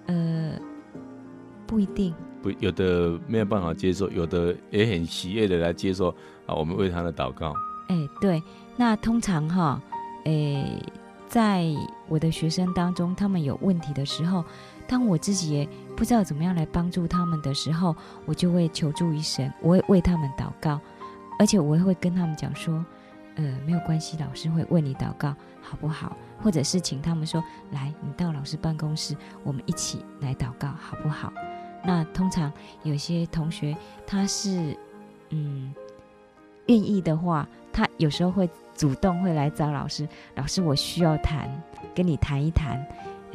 [0.07, 0.53] 呃，
[1.65, 2.13] 不一定。
[2.43, 6.09] 不，有的没有办法接受，有的也很喜悦的来接受
[6.45, 7.55] 啊，我们为他的祷告。
[7.87, 8.43] 哎，对，
[8.77, 9.81] 那通常哈，
[10.25, 10.83] 哎，
[11.29, 11.67] 在
[12.09, 14.45] 我的学生当中，他们有问题的时候。
[14.89, 20.79] 当我自己也不知道怎么样来帮助他们的时候，我就会求助于神，我会为他们祷告，
[21.39, 22.85] 而且我也会跟他们讲说，
[23.37, 26.15] 呃，没有关系，老师会为你祷告，好不好？
[26.43, 27.43] 或者是请他们说，
[27.73, 31.33] 来，你到老师办公室，我们一起来祷告，好不好？
[31.83, 33.75] 那通常有些同学
[34.07, 34.77] 他是，
[35.31, 35.75] 嗯，
[36.67, 41.51] 愿意的话，他有时候会主动会来找老师，老师，我需要谈，
[41.95, 42.87] 跟你谈一谈。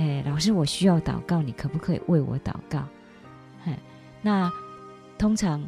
[0.01, 2.83] 哎，老师，我需要祷告，你可不可以为我祷告？
[3.63, 3.71] 嘿，
[4.23, 4.51] 那
[5.15, 5.63] 通常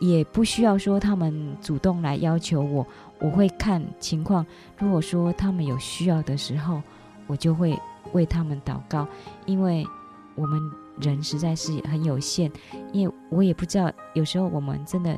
[0.00, 2.84] 也不需要说他们主动来要求我，
[3.20, 4.44] 我会看情况。
[4.78, 6.82] 如果说他们有需要的时候，
[7.28, 7.78] 我就会
[8.14, 9.06] 为他们祷告，
[9.46, 9.86] 因为
[10.34, 10.60] 我们
[11.00, 12.50] 人实在是很有限，
[12.92, 15.16] 因为我也不知道，有时候我们真的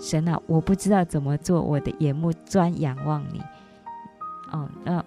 [0.00, 3.40] 神啊，我不知道怎么做，我的眼目专仰望你。
[4.50, 5.04] 哦，那。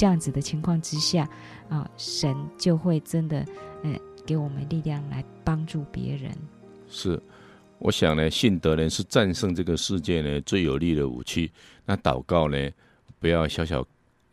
[0.00, 1.28] 这样子的情况之下，
[1.68, 3.44] 啊，神就会真的，
[3.82, 3.94] 呃，
[4.24, 6.32] 给我们力量来帮助别人。
[6.88, 7.22] 是，
[7.78, 11.52] 我想呢，信德呢是战胜这个世界呢最有力的武器。
[11.84, 12.56] 那祷告呢，
[13.18, 13.86] 不要小小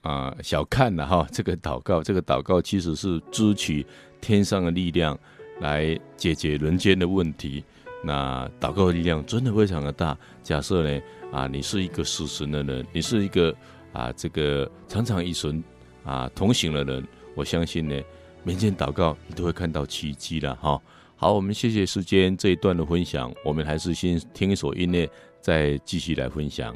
[0.03, 3.85] 啊小看了哈， 这个祷告，这个祷告其实是支取
[4.21, 5.19] 天上的力量
[5.59, 7.61] 来解决人间的问题。
[8.05, 10.17] 那祷告的力量真的非常的大。
[10.41, 11.01] 假设呢，
[11.33, 13.53] 啊，你是一个死神的人，你是一个。
[13.97, 15.63] 啊，这个常常与神
[16.03, 17.99] 啊同行的人，我相信呢，
[18.43, 20.79] 每天祷告你都会看到奇迹了哈。
[21.15, 25.09] 好，我们谢谢时间这一段的分享，我们还是先听一首音乐，
[25.41, 26.75] 再继续来分享。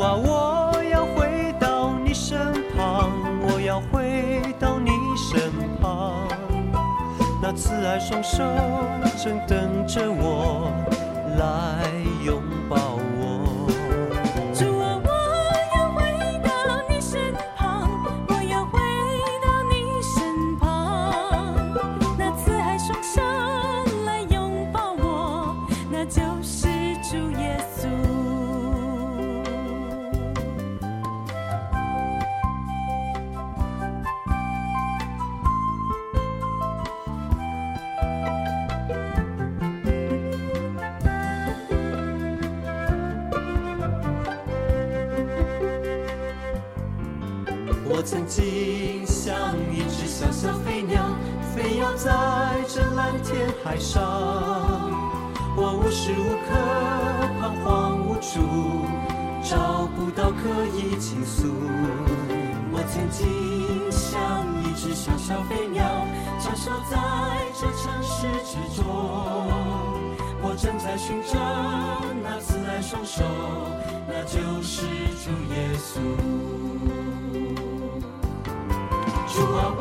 [0.00, 2.38] 啊，我要回到你身
[2.74, 3.10] 旁，
[3.42, 6.26] 我要回到你身旁。
[7.42, 8.42] 那慈爱双手
[9.22, 10.70] 正等着我
[11.38, 11.84] 来
[66.90, 66.96] 在
[67.54, 68.84] 这城市之中。
[70.42, 71.34] 我正在寻找
[72.22, 73.22] 那慈爱双手，
[74.08, 74.86] 那就是
[75.22, 76.00] 主耶稣。
[79.28, 79.80] 主啊，我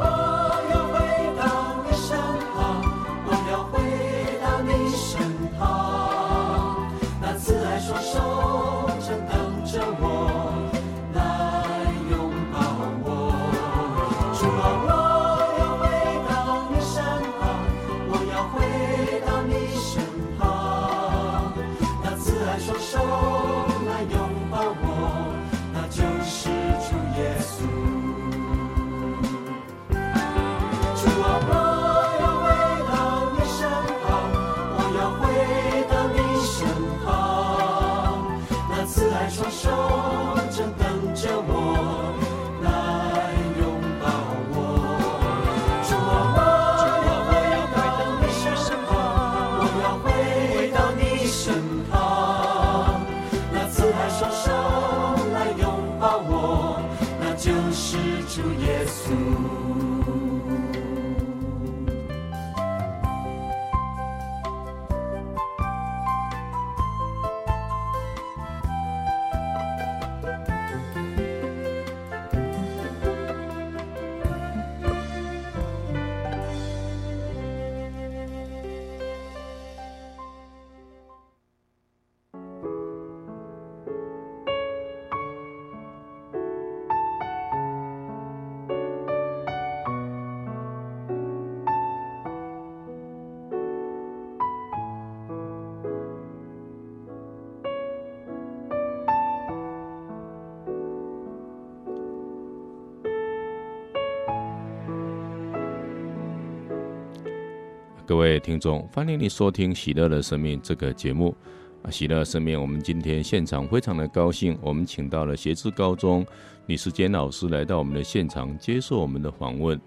[108.10, 111.36] 各位听众，欢迎你收听《喜乐的生命》这个节目。
[111.84, 116.26] 啊，喜乐的生命，我们今天现场非常的高兴，我们请到了协志高中
[116.66, 119.80] 李时坚老师来到我们的现场接受我们的访问。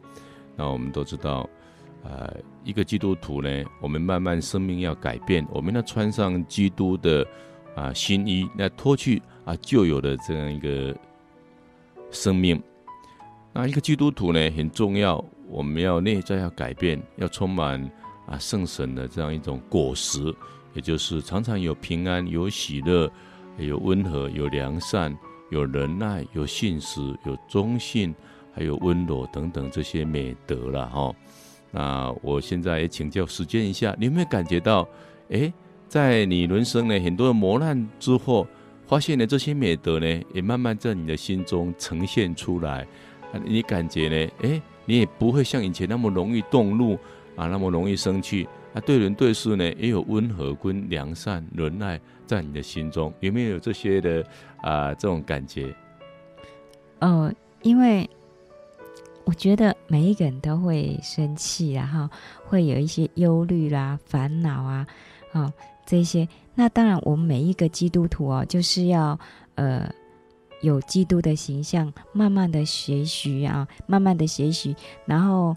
[0.54, 1.50] 那我们都知道，
[2.04, 7.26] 呃，一个基督徒呢，我们慢慢生命要改变，我们要穿上基督的
[7.74, 10.96] 啊新衣，那脱去啊旧有的这样一个
[12.12, 12.62] 生命。
[13.52, 17.90] 那一个基督徒呢，很重要，我们要内在要改变，要充满。
[18.26, 20.34] 啊，圣神的这样一种果实，
[20.74, 23.10] 也就是常常有平安、有喜乐、
[23.58, 25.16] 有温和、有良善、
[25.50, 28.14] 有仁爱、有信实、有忠信，
[28.54, 31.12] 还有温柔等等这些美德了哈。
[31.70, 34.86] 那我现在也请教时间一下，你有没有感觉到？
[35.28, 35.52] 诶，
[35.88, 38.46] 在你人生呢很多的磨难之后，
[38.86, 42.86] 发现了这些美德呢，也慢慢在你的心中呈现出来。
[43.44, 44.32] 你感觉呢？
[44.42, 46.98] 诶，你也不会像以前那么容易动怒。
[47.34, 54.24] 啊，那么容易生气啊，对人对事呢，也有温和跟良善、仁爱在你的心中，有没有这些的
[54.60, 55.74] 啊这种感觉？
[57.00, 58.08] 哦，因为
[59.24, 62.08] 我觉得每一个人都会生气，然后
[62.44, 64.86] 会有一些忧虑啦、烦恼啊，
[65.32, 65.52] 啊、哦、
[65.86, 66.28] 这些。
[66.54, 69.18] 那当然，我们每一个基督徒哦，就是要
[69.54, 69.90] 呃
[70.60, 74.76] 有基督的形象，慢慢的学习啊，慢慢的学习，
[75.06, 75.56] 然后。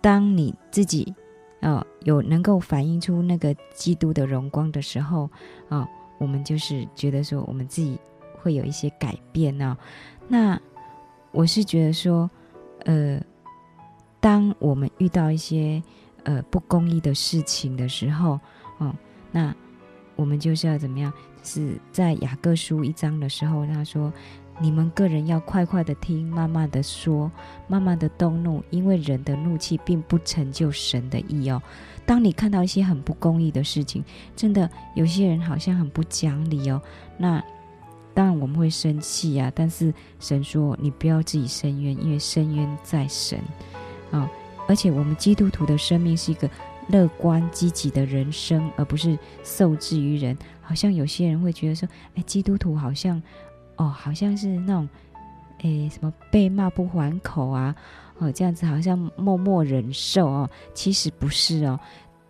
[0.00, 1.14] 当你自己，
[1.60, 5.28] 哦，有能够反映出那个基督的荣光的时候，
[5.68, 5.86] 哦，
[6.18, 7.98] 我们就是觉得说，我们自己
[8.40, 9.76] 会有一些改变呢、
[10.26, 10.58] 那
[11.32, 12.30] 我是觉得说，
[12.84, 13.20] 呃，
[14.20, 15.82] 当我们遇到一些
[16.24, 18.40] 呃不公义的事情的时候，
[18.78, 18.94] 哦，
[19.30, 19.54] 那
[20.16, 21.12] 我们就是要怎么样？
[21.42, 24.12] 是在雅各书一章的时候，他说。
[24.62, 27.32] 你们个人要快快的听，慢慢的说，
[27.66, 31.62] 慢慢的动怒，因为人的怒气并不成就神的意哦。
[32.04, 34.04] 当你看到一些很不公义的事情，
[34.36, 36.80] 真的有些人好像很不讲理哦，
[37.16, 37.42] 那
[38.12, 39.50] 当然我们会生气啊。
[39.54, 43.38] 但是神说，你不要自己伸冤，因为伸冤在神
[44.10, 44.30] 啊、
[44.68, 46.50] 而且我们基督徒的生命是一个
[46.88, 50.36] 乐观积极的人生，而不是受制于人。
[50.60, 53.22] 好像有些人会觉得说，哎，基督徒好像。
[53.80, 54.86] 哦，好像是那种，
[55.62, 57.74] 诶，什么被骂不还口啊，
[58.18, 60.50] 哦，这样子好像默默忍受哦。
[60.74, 61.80] 其实不是哦，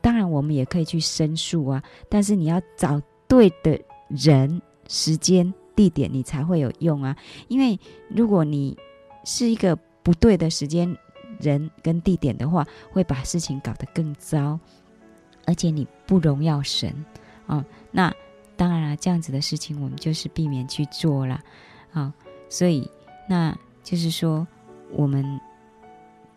[0.00, 3.76] 当然我们也可以去申诉啊，但是你要找对的
[4.06, 7.16] 人、时间、地点，你才会有用啊。
[7.48, 7.76] 因为
[8.08, 8.78] 如果你
[9.24, 9.74] 是一个
[10.04, 10.96] 不对的时间、
[11.40, 14.56] 人跟地点的话，会把事情搞得更糟，
[15.46, 16.94] 而且你不荣耀神
[17.46, 17.64] 哦。
[17.90, 18.14] 那
[18.60, 21.40] 当然了，这样子的事情我们就是避免去做了
[21.94, 22.12] 啊、
[22.50, 22.86] 所以，
[23.26, 24.46] 那就是说，
[24.92, 25.40] 我们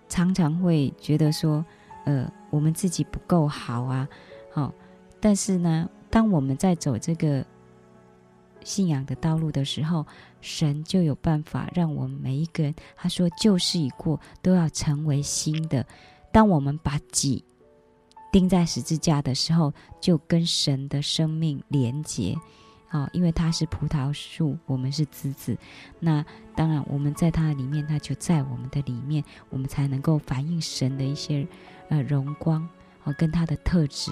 [0.07, 1.65] 常常会觉得说，
[2.05, 4.07] 呃，我们自己不够好啊，
[4.53, 4.73] 好、
[5.19, 7.45] 但是呢，当我们在走这个
[8.63, 10.05] 信仰的道路的时候，
[10.39, 15.85] 神就有办法让我们每一个人，他说旧事已过，都要成为新的。
[16.31, 17.43] 当我们把己
[18.33, 19.71] 钉在十字架的时候，
[20.01, 22.35] 就跟神的生命连结
[22.89, 25.57] 啊、因为他是葡萄树，我们是枝子。
[25.99, 26.23] 那
[26.55, 31.47] 当然，我们在他里面，他就在我们的里面，我们才能够反映神的一些
[31.89, 32.67] 呃荣光
[33.03, 34.11] 啊、跟他的特质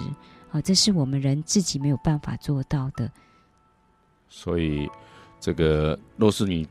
[0.50, 3.08] 啊、这是我们人自己没有办法做到的。
[4.28, 4.88] 所以，
[5.38, 6.66] 这个若是你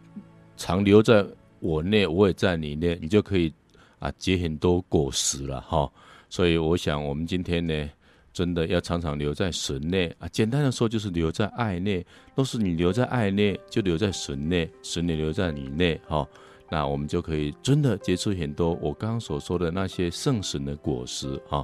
[0.58, 1.26] 常留在
[1.60, 3.54] 我内，我也在你内，你就可以
[4.00, 5.90] 啊结很多果实了哈。
[6.32, 7.90] 所以，我想我们今天呢，
[8.34, 10.28] 真的要常常留在神内啊。
[10.30, 12.04] 简单的说，就是留在爱内。
[12.34, 16.28] 若是你留在爱内，就留在神内，神也留在你内哈。
[16.70, 21.64] 那我们就可以真的结出很多我刚刚所说的那些圣神的果实哈。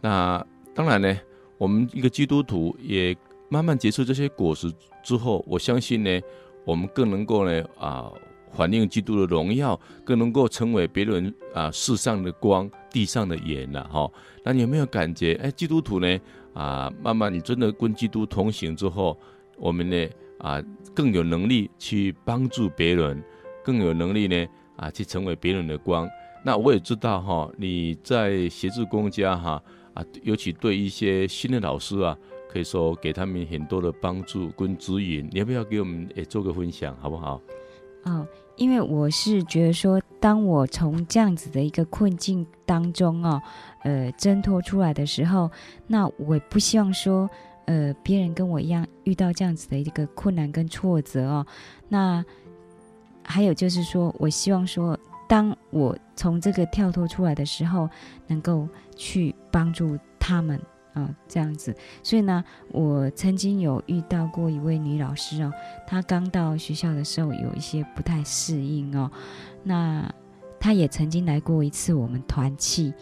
[0.00, 0.44] 那
[0.74, 1.16] 当然呢，
[1.58, 3.16] 我们一个基督徒也。
[3.50, 4.70] 慢慢结出这些果实
[5.02, 6.20] 之后，我相信呢，
[6.66, 8.12] 我们更能够呢啊，
[8.52, 14.10] 反映基督的荣耀，更能够成为别人啊世上的光，地上的盐了哈。
[14.42, 15.34] 那你有没有感觉？
[15.34, 16.20] 哎，基督徒呢
[16.52, 19.16] 啊，慢慢你真的跟基督同行之后，
[19.56, 20.08] 我们呢
[20.40, 20.60] 啊
[20.92, 23.22] 更有能力去帮助别人，
[23.62, 24.46] 更有能力呢
[24.76, 26.08] 啊去成为别人的光。
[26.44, 29.62] 那我也知道哈，你在协助公家哈
[29.94, 32.18] 啊，尤其对一些新的老师啊。
[32.50, 37.38] 可以说给他们很多的帮助跟指引，你要不要给我们也做个分享，好不好？
[38.04, 38.26] 哦，
[38.58, 43.40] 因为我是觉得说，当我从这样子的一个困境当中哦，
[43.84, 45.50] 呃，挣脱出来的时候，
[45.86, 47.30] 那我不希望说，
[47.66, 51.46] 呃，别人跟我一样遇到这样子的一个困难跟挫折哦。
[51.88, 52.24] 那
[53.22, 54.98] 还有就是说，我希望说，
[55.28, 57.88] 当我从这个跳脱出来的时候，
[58.26, 60.60] 能够去帮助他们。
[60.98, 65.52] 哦，这样子，所以呢，我曾经有遇到过一位女老师哦，
[65.86, 69.10] 她刚到学校的时候有一些不太适应哦，
[69.62, 70.12] 那
[70.58, 72.92] 她也曾经来过一次我们团契，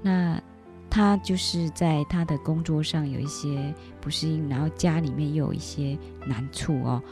[0.00, 0.40] 那
[0.88, 7.02] 她就是在她的工作上有一些不适应，然后家里面又有一些难处哦，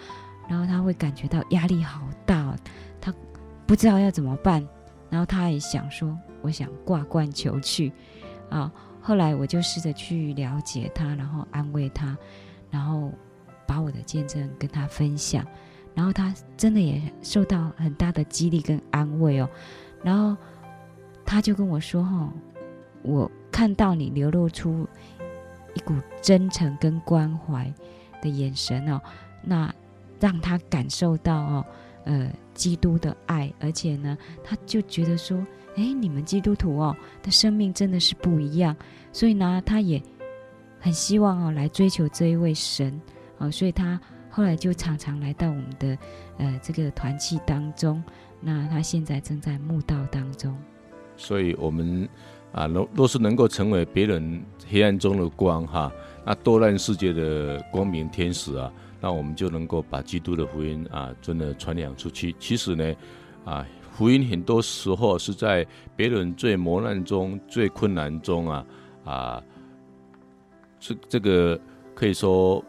[0.49, 2.57] 然后她会感觉到压力好大，
[3.01, 3.12] 她
[3.66, 4.66] 不知道要怎么办，
[5.11, 7.93] 然后她也想说，我想挂冠求去。
[8.49, 8.73] 啊。
[9.03, 12.16] 后来我就试着去了解他，然后安慰他，
[12.70, 13.12] 然后
[13.66, 15.44] 把我的见证跟他分享，
[15.94, 19.48] 然后他真的也受到很大的激励跟安慰哦。
[20.03, 20.36] 然后
[21.24, 22.32] 他就跟我说：“哈，
[23.03, 24.88] 我看到你流露出
[25.74, 27.72] 一股真诚跟关怀
[28.20, 29.00] 的眼神哦，
[29.42, 29.74] 那
[30.20, 31.66] 让他感受到哦，
[32.05, 35.44] 呃，基督的爱，而且呢，他就觉得说。”
[35.74, 38.76] 哎，你们基督徒哦的生命真的是不一样，
[39.11, 39.98] 所以呢，他也
[40.78, 43.00] 很希望哦来追求这一位神
[43.38, 43.98] 哦，所以他
[44.28, 45.96] 后来就常常来到我们的
[46.36, 48.05] 呃这个团契当中。
[48.38, 50.55] 那他现在正在墓道当中。
[51.16, 52.07] 所以，我们
[52.53, 55.90] 啊，若若是能够成为别人黑暗中的光哈，
[56.26, 58.70] 那多乱世界的光明天使啊，
[59.03, 62.34] 那我们就能够把基督的福音啊，真的传扬出去。
[62.38, 62.94] 其实呢，
[63.44, 63.66] 啊。
[63.94, 68.66] 福音很多时候是在别人最磨难中、最困难中啊
[69.05, 69.42] 啊，
[70.80, 71.61] 这这个
[71.94, 72.64] 可以说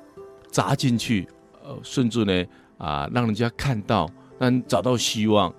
[0.51, 1.25] 扎进去，
[1.63, 2.45] 呃，甚至呢
[2.77, 5.51] 啊，让人家看到，让找到希望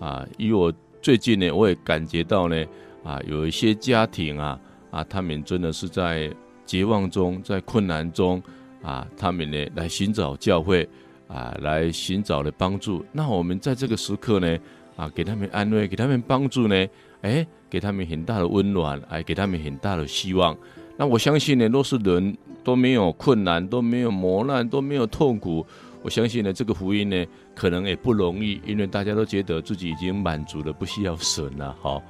[0.00, 0.26] 啊。
[0.38, 2.66] 因为我最近呢，我也感觉到呢
[3.04, 4.58] 啊，有一些家庭啊
[4.90, 6.34] 啊，他们真的是在
[6.66, 8.42] 绝望中、在困难中
[8.82, 10.88] 啊，他们呢来寻找教会
[11.28, 13.04] 啊，来寻找的帮助。
[13.12, 14.58] 那我们在这个时刻呢。
[14.94, 16.86] 啊，给他们安慰，给他们帮助呢，
[17.22, 20.54] 哎，给他们很大的温暖，哎，给他们很大的希望。
[20.98, 25.66] 那我相信呢，若是人都没有困难，都没有磨难，都没有痛苦，
[26.02, 27.24] 我相信呢，这个福音呢，
[27.54, 31.74] 可能也不容易，因为大家都觉得自己已经满足了，不需要神了。
[31.80, 32.02] 好，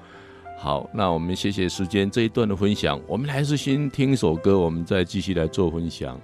[0.58, 6.20] 好，那我们谢谢时间这一段的分享，我们还是先听一首歌，我们再继续来做分享。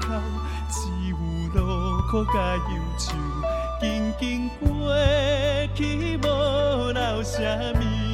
[0.00, 0.16] 看到
[0.70, 0.74] 只
[1.08, 1.16] 有
[1.54, 1.58] 路
[2.10, 3.12] 苦甲忧愁，
[3.80, 3.82] 紧
[4.18, 4.94] 紧过
[5.74, 6.22] 去，无
[6.92, 8.13] 留什么。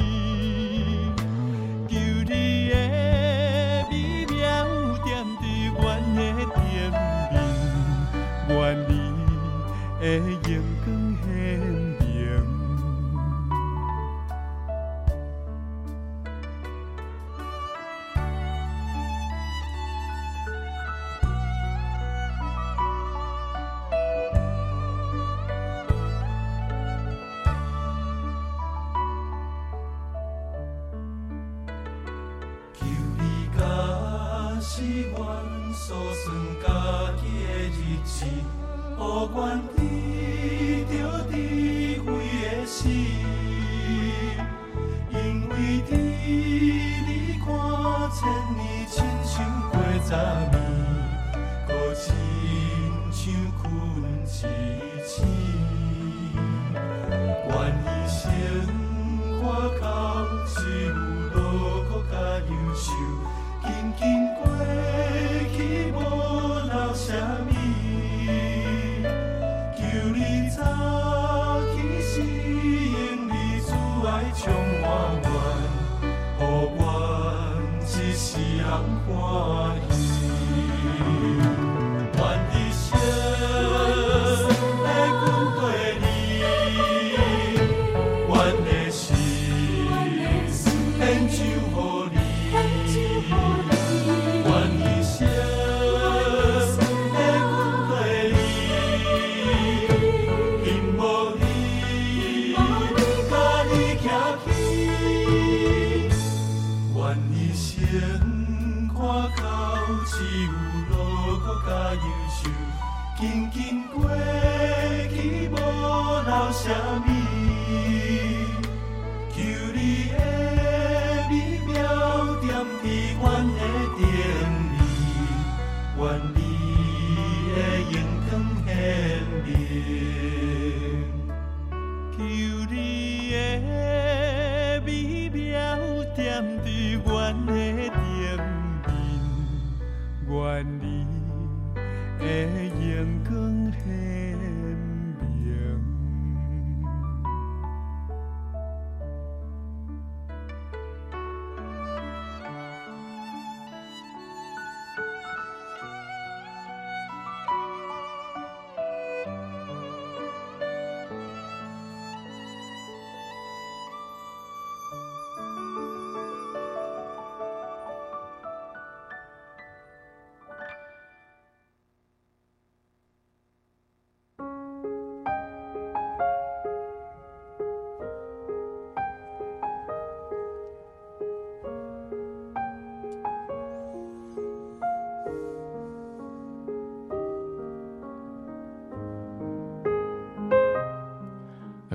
[91.39, 91.70] you.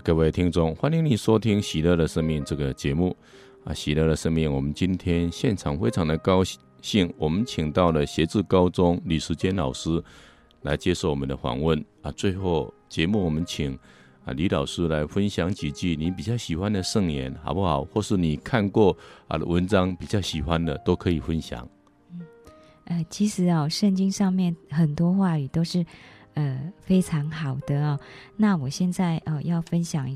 [0.07, 3.17] 各位听众，欢迎你收听《喜乐的生命》这个节目
[3.65, 3.73] 啊！
[3.75, 6.45] 《喜乐的生命》，我们今天现场非常的高
[6.81, 10.01] 兴，我们请到了协志高中李时坚老师
[10.63, 12.13] 来接受我们的访问啊！
[12.13, 13.77] 最后节目，我们请
[14.25, 17.83] 啊李老师来分享几句你比较喜欢的圣言，好不好？
[17.87, 18.97] 或是你看过
[19.27, 21.69] 啊的文章比较喜欢的，都可以分享。
[22.85, 25.85] 呃，其实哦，圣经上面很多话语都是
[26.37, 28.01] 呃非常好的哦。
[28.37, 30.07] 那我现在哦要分享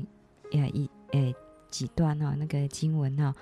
[0.53, 1.33] 呃一呃
[1.69, 3.33] 几段哦那个经文哦，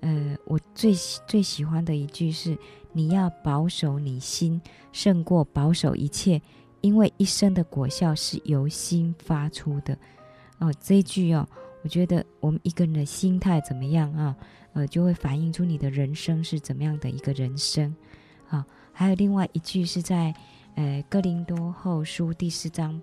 [0.00, 0.92] 呃，我最
[1.26, 2.58] 最喜欢的一句是：
[2.92, 4.60] 你要保守你心，
[4.90, 6.42] 胜过保守一切，
[6.80, 9.96] 因为一生的果效是由心发出的。
[10.58, 11.48] 哦，这一句哦，
[11.82, 14.36] 我觉得我们一个人的心态怎么样啊？
[14.74, 17.94] 呃，就会反映出你的人生是怎么样的一个人生。
[18.48, 20.34] 啊，还有另外一句是在，
[20.74, 23.00] 呃，哥林多后书第四章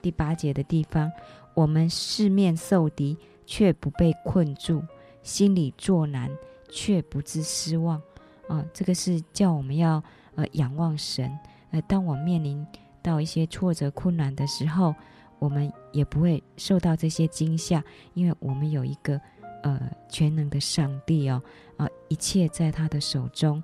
[0.00, 1.10] 第八节的地方，
[1.54, 3.16] 我们四面受敌，
[3.46, 4.80] 却不被困住；
[5.22, 6.30] 心里作难，
[6.68, 8.00] 却不致失望。
[8.48, 10.02] 啊，这个是叫我们要
[10.34, 11.30] 呃仰望神。
[11.70, 12.66] 呃，当我面临
[13.00, 14.94] 到一些挫折困难的时候，
[15.38, 17.82] 我们也不会受到这些惊吓，
[18.14, 19.18] 因为我们有一个
[19.62, 21.40] 呃全能的上帝哦，
[21.76, 23.62] 啊，一切在他的手中。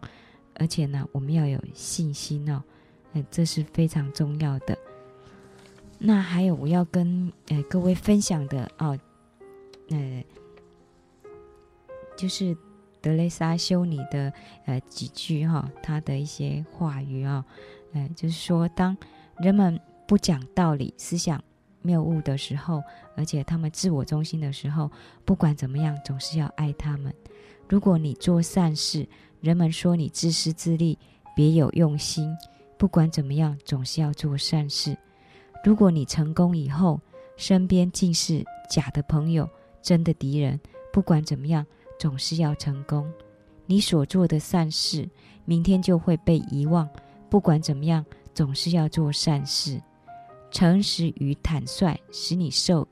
[0.55, 2.63] 而且呢，我们要有信心哦，
[3.13, 4.77] 嗯，这是非常重要的。
[5.99, 8.97] 那还有我要跟呃各位分享的哦，
[9.91, 10.25] 呃，
[12.17, 12.57] 就是
[13.01, 14.33] 德雷莎修女的
[14.67, 17.45] 呃几句哈、哦，她的一些话语啊、哦，
[17.95, 18.97] 呃，就是说，当
[19.39, 21.43] 人们不讲道理、思想
[21.83, 22.83] 谬误的时候，
[23.17, 24.91] 而且他们自我中心的时候，
[25.25, 27.13] 不管怎么样，总是要爱他们。
[27.69, 29.07] 如果你做善事，
[29.41, 30.97] 人们说你自私自利，
[31.35, 32.37] 别有用心。
[32.79, 34.97] 不管怎么样，总是要做善事。
[35.65, 37.01] 如果你成功以后，
[37.37, 39.49] 身边尽是假的朋友、
[39.83, 40.59] 真的敌人。
[40.93, 41.67] 不管怎么样，
[41.99, 43.11] 总是要成功。
[43.67, 45.09] 你所做的善事，
[45.45, 46.89] 明天就会被遗忘。
[47.29, 49.83] 不管怎么样，总是要做善事。
[50.51, 52.87] 诚实与坦率，使你受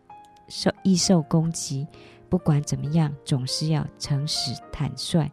[0.49, 1.87] 受易受攻击。
[2.29, 5.31] 不管怎么样，总是要诚实坦率。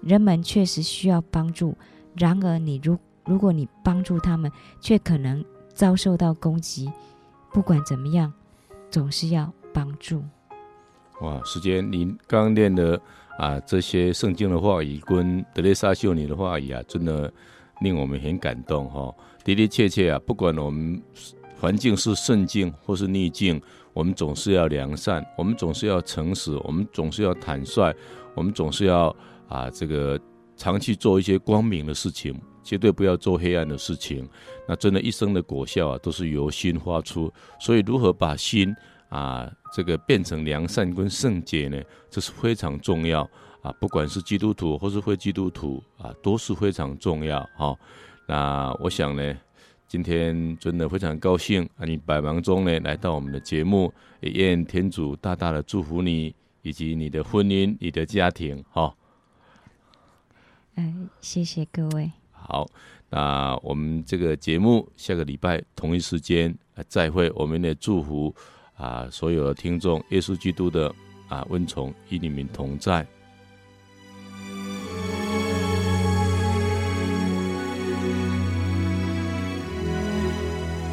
[0.00, 1.76] 人们确实需要帮助，
[2.16, 4.50] 然而你如如果你帮助他们，
[4.80, 5.44] 却可能
[5.74, 6.90] 遭受到攻击。
[7.52, 8.32] 不管怎么样，
[8.90, 10.22] 总是要帮助。
[11.20, 13.00] 哇，时间，您刚刚念的
[13.38, 17.32] 啊，这些圣经的话语跟德蕾莎修女的话语啊，真的
[17.80, 19.14] 令我们很感动哈、哦。
[19.44, 21.00] 的的确确啊，不管我们
[21.60, 23.60] 环境是顺境或是逆境，
[23.92, 27.94] 我们总是要良善，我们总是要诚实，我们总是要坦率，
[28.34, 29.14] 我们总是要。
[29.48, 30.18] 啊，这个
[30.56, 34.28] 常去做一些光明的事情，绝对不要做黑暗的事情。
[34.66, 37.32] 那真的，一生的果效啊，都是由心发出。
[37.58, 38.74] 所以，如何把心
[39.08, 41.82] 啊，这个变成良善跟圣洁呢？
[42.08, 43.28] 这是非常重要
[43.62, 43.72] 啊。
[43.80, 47.40] 不管是基督徒或是非基督徒啊，都是非常重要。
[47.56, 47.76] 哈，
[48.26, 49.36] 那我想呢，
[49.88, 58.64] 今天真的非常高兴啊，你百忙中呢来到我们的节目，也愿天主大大的祝福你以及你的婚姻、你的家庭。
[58.70, 58.94] 哈。
[60.76, 62.12] 嗯，谢谢各位。
[62.46, 62.66] 好，
[63.10, 66.54] 那我们这个节目下个礼拜同一时间
[66.88, 67.30] 再会。
[67.34, 68.34] 我们也祝福
[68.74, 70.94] 啊，所有的听众，耶稣基督的
[71.28, 73.06] 啊温从与你们同在。